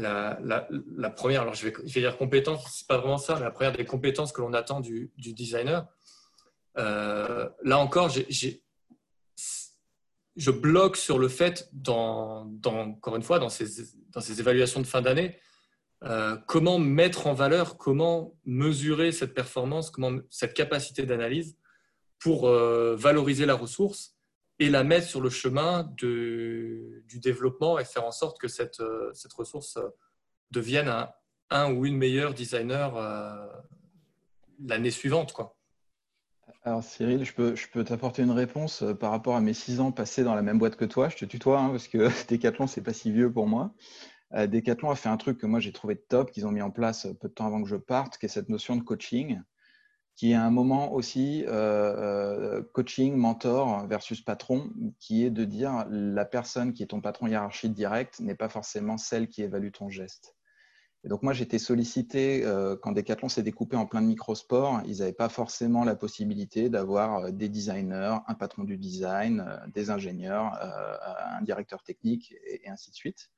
[0.00, 3.84] la, première, alors je vais, dire compétence, c'est pas vraiment ça, mais la première des
[3.84, 5.86] compétences que l'on attend du, designer.
[6.78, 8.10] Euh, là encore,
[10.36, 13.66] je bloque sur le fait, dans, encore une fois, dans ces,
[14.10, 15.38] dans ces évaluations de fin d'année,
[16.04, 19.92] euh, comment mettre en valeur, comment mesurer cette performance,
[20.30, 21.56] cette capacité d'analyse
[22.18, 24.16] pour euh, valoriser la ressource
[24.58, 29.12] et la mettre sur le chemin du développement et faire en sorte que cette, euh,
[29.36, 29.78] ressource
[30.50, 30.92] devienne
[31.50, 32.94] un, ou une meilleure designer
[34.64, 35.32] l'année suivante.
[35.32, 35.56] Quoi.
[36.64, 39.92] Alors Cyril, je peux, je peux t'apporter une réponse par rapport à mes six ans
[39.92, 41.08] passés dans la même boîte que toi.
[41.08, 43.72] Je te tutoie hein, parce que Decathlon, c'est pas si vieux pour moi.
[44.34, 47.06] Decathlon a fait un truc que moi j'ai trouvé top, qu'ils ont mis en place
[47.20, 49.40] peu de temps avant que je parte, qui est cette notion de coaching
[50.14, 51.50] qui est un moment aussi euh,
[52.58, 57.26] euh, coaching, mentor versus patron, qui est de dire la personne qui est ton patron
[57.26, 60.36] hiérarchique direct n'est pas forcément celle qui évalue ton geste.
[61.04, 64.82] Et donc moi, j'étais sollicité euh, quand Decathlon s'est découpé en plein de microsports.
[64.86, 70.52] Ils n'avaient pas forcément la possibilité d'avoir des designers, un patron du design, des ingénieurs,
[71.36, 73.31] un directeur technique et, et ainsi de suite.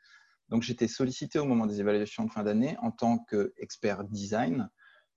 [0.49, 4.69] Donc j'étais sollicité au moment des évaluations de fin d'année en tant qu'expert design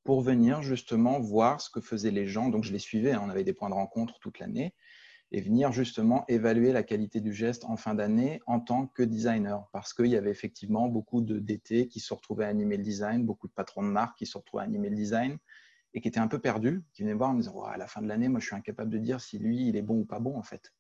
[0.04, 2.50] pour venir justement voir ce que faisaient les gens.
[2.50, 4.74] Donc je les suivais, hein, on avait des points de rencontre toute l'année,
[5.32, 9.68] et venir justement évaluer la qualité du geste en fin d'année en tant que designer.
[9.74, 13.26] Parce qu'il y avait effectivement beaucoup de DT qui se retrouvaient à animer le design,
[13.26, 15.38] beaucoup de patrons de marque qui se retrouvaient à animer le design
[15.94, 18.02] et qui étaient un peu perdus, qui venaient voir en me disant à la fin
[18.02, 20.20] de l'année, moi je suis incapable de dire si lui il est bon ou pas
[20.20, 20.74] bon en fait.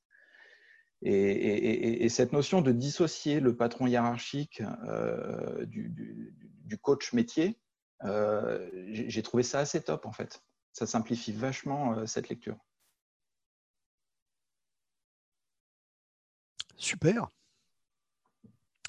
[1.03, 7.59] Et, cette notion de dissocier le patron hiérarchique euh, du, coach métier,
[8.03, 10.43] euh, j'ai trouvé ça assez top en fait.
[10.73, 12.57] Ça simplifie vachement euh, cette lecture.
[16.75, 17.29] Super.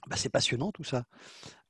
[0.07, 1.05] Bah, c'est passionnant tout ça.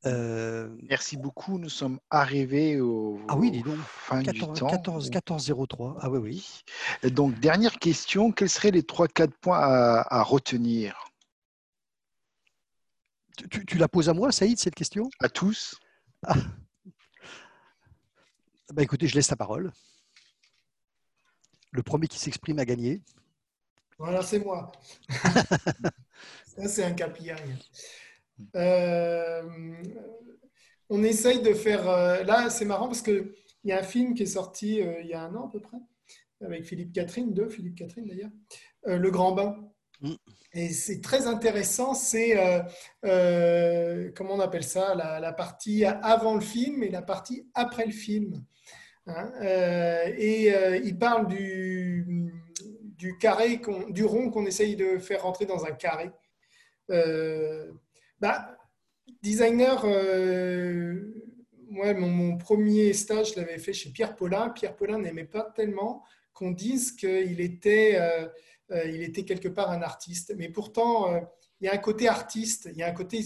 [0.06, 1.58] Euh, Merci beaucoup.
[1.58, 3.78] Nous sommes arrivés au, ah oui, dis donc.
[3.78, 4.66] fin 14, du temps.
[4.68, 5.96] 14, 14 03.
[6.00, 6.18] Ah oui,
[7.02, 7.10] oui.
[7.10, 8.30] Donc, dernière question.
[8.32, 11.04] Quels seraient les 3-4 points à, retenir?
[13.50, 15.08] Tu, la poses à moi, Saïd, cette question?
[15.20, 15.78] À tous.
[16.26, 16.34] Ah.
[18.72, 19.72] Bah, écoutez, je laisse la parole.
[21.70, 23.02] Le premier qui s'exprime a gagné.
[23.98, 24.72] Voilà, c'est moi.
[26.46, 27.32] Ça, c'est un KPI.
[28.56, 29.42] Euh,
[30.88, 31.88] on essaye de faire.
[31.88, 33.32] Euh, là, c'est marrant parce qu'il
[33.64, 35.60] y a un film qui est sorti euh, il y a un an à peu
[35.60, 35.78] près,
[36.44, 38.30] avec Philippe Catherine, deux Philippe Catherine d'ailleurs,
[38.84, 39.56] Le Grand Bain.
[40.00, 40.14] Mm.
[40.54, 42.34] Et c'est très intéressant, c'est,
[43.02, 47.92] comment on appelle ça, la, la, partie avant le film et la partie après le
[47.92, 48.42] film.
[49.06, 50.52] Hein, euh, et
[50.84, 52.32] il parle du,
[52.82, 53.60] du carré,
[53.90, 56.10] du rond qu'on essaye de faire rentrer dans un carré.
[58.22, 58.56] Euh, bah,
[59.22, 59.84] designer,
[61.70, 64.50] moi, mon, premier stage, je l'avais fait chez Pierre Paulin.
[64.50, 67.98] Pierre Paulin n'aimait pas tellement qu'on dise qu'il était,
[68.70, 70.34] il était quelque part un artiste.
[70.36, 71.14] Mais pourtant,
[71.60, 73.22] il y a un côté artiste, il y a un côté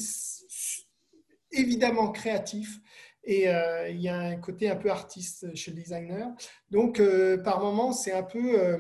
[1.51, 2.81] évidemment créatif.
[3.25, 6.29] Et euh, il y a un côté un peu artiste chez le designer.
[6.71, 8.61] Donc, euh, par moments, c'est un peu.
[8.61, 8.79] Euh,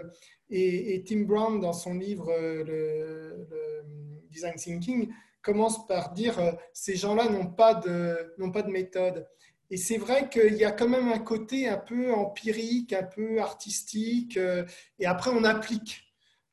[0.50, 3.48] et, Tim Brown, dans son livre le,
[4.30, 5.10] Design Thinking,
[5.42, 6.38] commence par dire
[6.72, 9.26] ces gens-là n'ont pas, de, pas de méthode.
[9.70, 13.40] Et c'est vrai qu'il y a quand même un côté un peu empirique, un peu
[13.40, 14.38] artistique,
[14.98, 16.02] et après on applique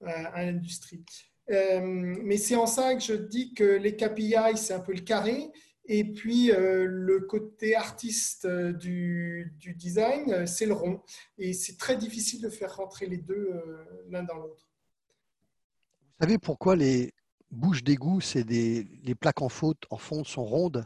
[0.06, 1.04] à l'industrie.
[1.50, 5.52] mais c'est en ça que je dis que les KPI, c'est un peu le carré,
[5.92, 11.02] et puis, euh, le côté artiste euh, du, design, euh, c'est le rond.
[11.40, 13.52] Et c'est très difficile de faire rentrer les deux
[14.08, 14.70] l'un dans l'autre.
[16.02, 17.12] Vous savez pourquoi les
[17.52, 20.86] bouches d'égout, c'est des les plaques en faute en fond sont rondes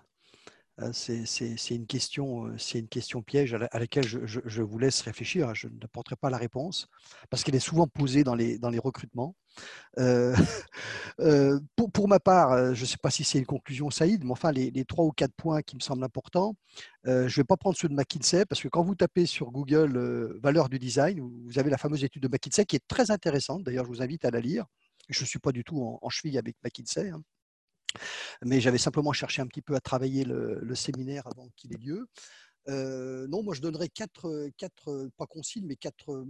[0.81, 5.49] euh, c'est une, question, euh, une question piège à, laquelle je, vous laisse réfléchir.
[5.49, 5.53] Hein.
[5.53, 6.87] Je ne porterai pas la réponse
[7.29, 9.35] parce qu'elle est souvent posée dans les, dans les recrutements.
[9.99, 10.35] Euh,
[11.93, 14.85] pour, ma part, je ne sais pas si c'est une conclusion, Saïd, mais enfin, les,
[14.85, 16.55] trois ou quatre points qui me semblent importants,
[17.05, 20.39] je ne vais pas prendre ceux de McKinsey parce que quand vous tapez sur Google
[20.41, 23.63] valeur du design, vous avez la fameuse étude de McKinsey qui est très intéressante.
[23.63, 24.65] D'ailleurs, je vous invite à la lire.
[25.09, 27.09] Je ne suis pas du tout en, cheville avec McKinsey.
[27.09, 27.23] Hein.
[28.43, 32.07] Mais j'avais simplement cherché un petit peu à travailler le, séminaire avant qu'il ait lieu.
[32.67, 36.25] non, moi je donnerais quatre, pas consignes, mais quatre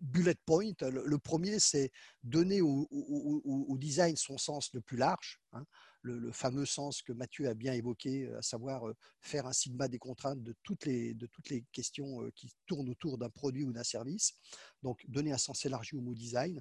[0.00, 0.72] bullet points.
[0.80, 1.90] Le, premier, c'est
[2.22, 5.64] donner au, design son sens le plus large, hein.
[6.02, 8.82] Le, fameux sens que Mathieu a bien évoqué, à savoir
[9.20, 13.18] faire un sigma des contraintes de toutes les, de toutes les questions qui tournent autour
[13.18, 14.34] d'un produit ou d'un service.
[14.82, 16.60] Donc, donner un sens élargi au mot design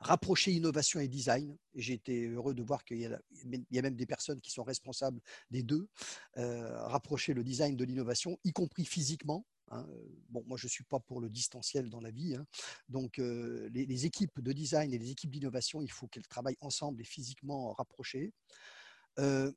[0.00, 1.56] rapprocher innovation et design.
[1.74, 5.62] J'ai été heureux de voir qu'il y, a même des personnes qui sont responsables des
[5.62, 5.88] deux.
[6.36, 9.46] Euh, rapprocher le design de l'innovation, y compris physiquement.
[9.70, 9.86] Hein.
[10.28, 12.34] Bon, moi, je ne suis pas pour le distanciel dans la vie.
[12.34, 12.46] Hein.
[12.88, 17.00] Donc, euh, les, équipes de design et les équipes d'innovation, il faut qu'elles travaillent ensemble
[17.00, 18.32] et physiquement rapprochées.
[19.18, 19.52] Euh,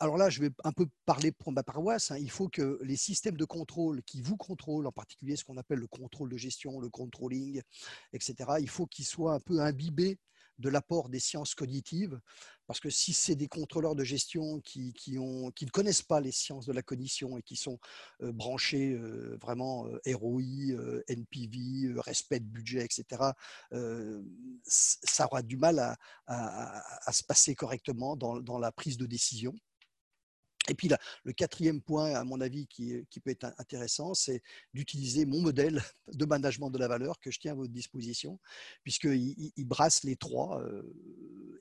[0.00, 2.12] alors là, je vais un peu parler pour ma paroisse.
[2.12, 2.18] Hein.
[2.18, 5.80] Il faut que les systèmes de contrôle qui vous contrôlent, en particulier ce qu'on appelle
[5.80, 7.60] le contrôle de gestion, le controlling,
[8.12, 10.18] etc., il faut qu'ils soient un peu imbibés
[10.58, 12.20] de l'apport des sciences cognitives,
[12.66, 16.72] parce que si c'est des contrôleurs de gestion qui, ne connaissent pas les sciences de
[16.72, 17.78] la cognition et qui sont
[18.22, 23.32] euh, branchés euh, vraiment euh, ROI, NPV, respect de budget, etc.,
[24.64, 25.96] ça aura du mal
[26.26, 29.54] à, se passer correctement dans la prise de décision.
[30.68, 30.88] Et puis
[31.24, 34.42] le quatrième point, à mon avis, qui, peut être intéressant, c'est
[34.74, 38.38] d'utiliser mon modèle de management de la valeur que je tiens à votre disposition,
[38.82, 40.82] puisqu'il il brasse les trois, euh,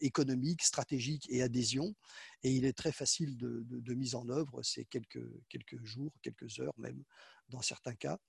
[0.01, 1.95] économique, stratégique et adhésion,
[2.43, 6.77] et il est très facile de, mise en œuvre, c'est quelques, quelques jours, quelques heures
[6.77, 7.03] même,
[7.49, 8.19] dans certains cas.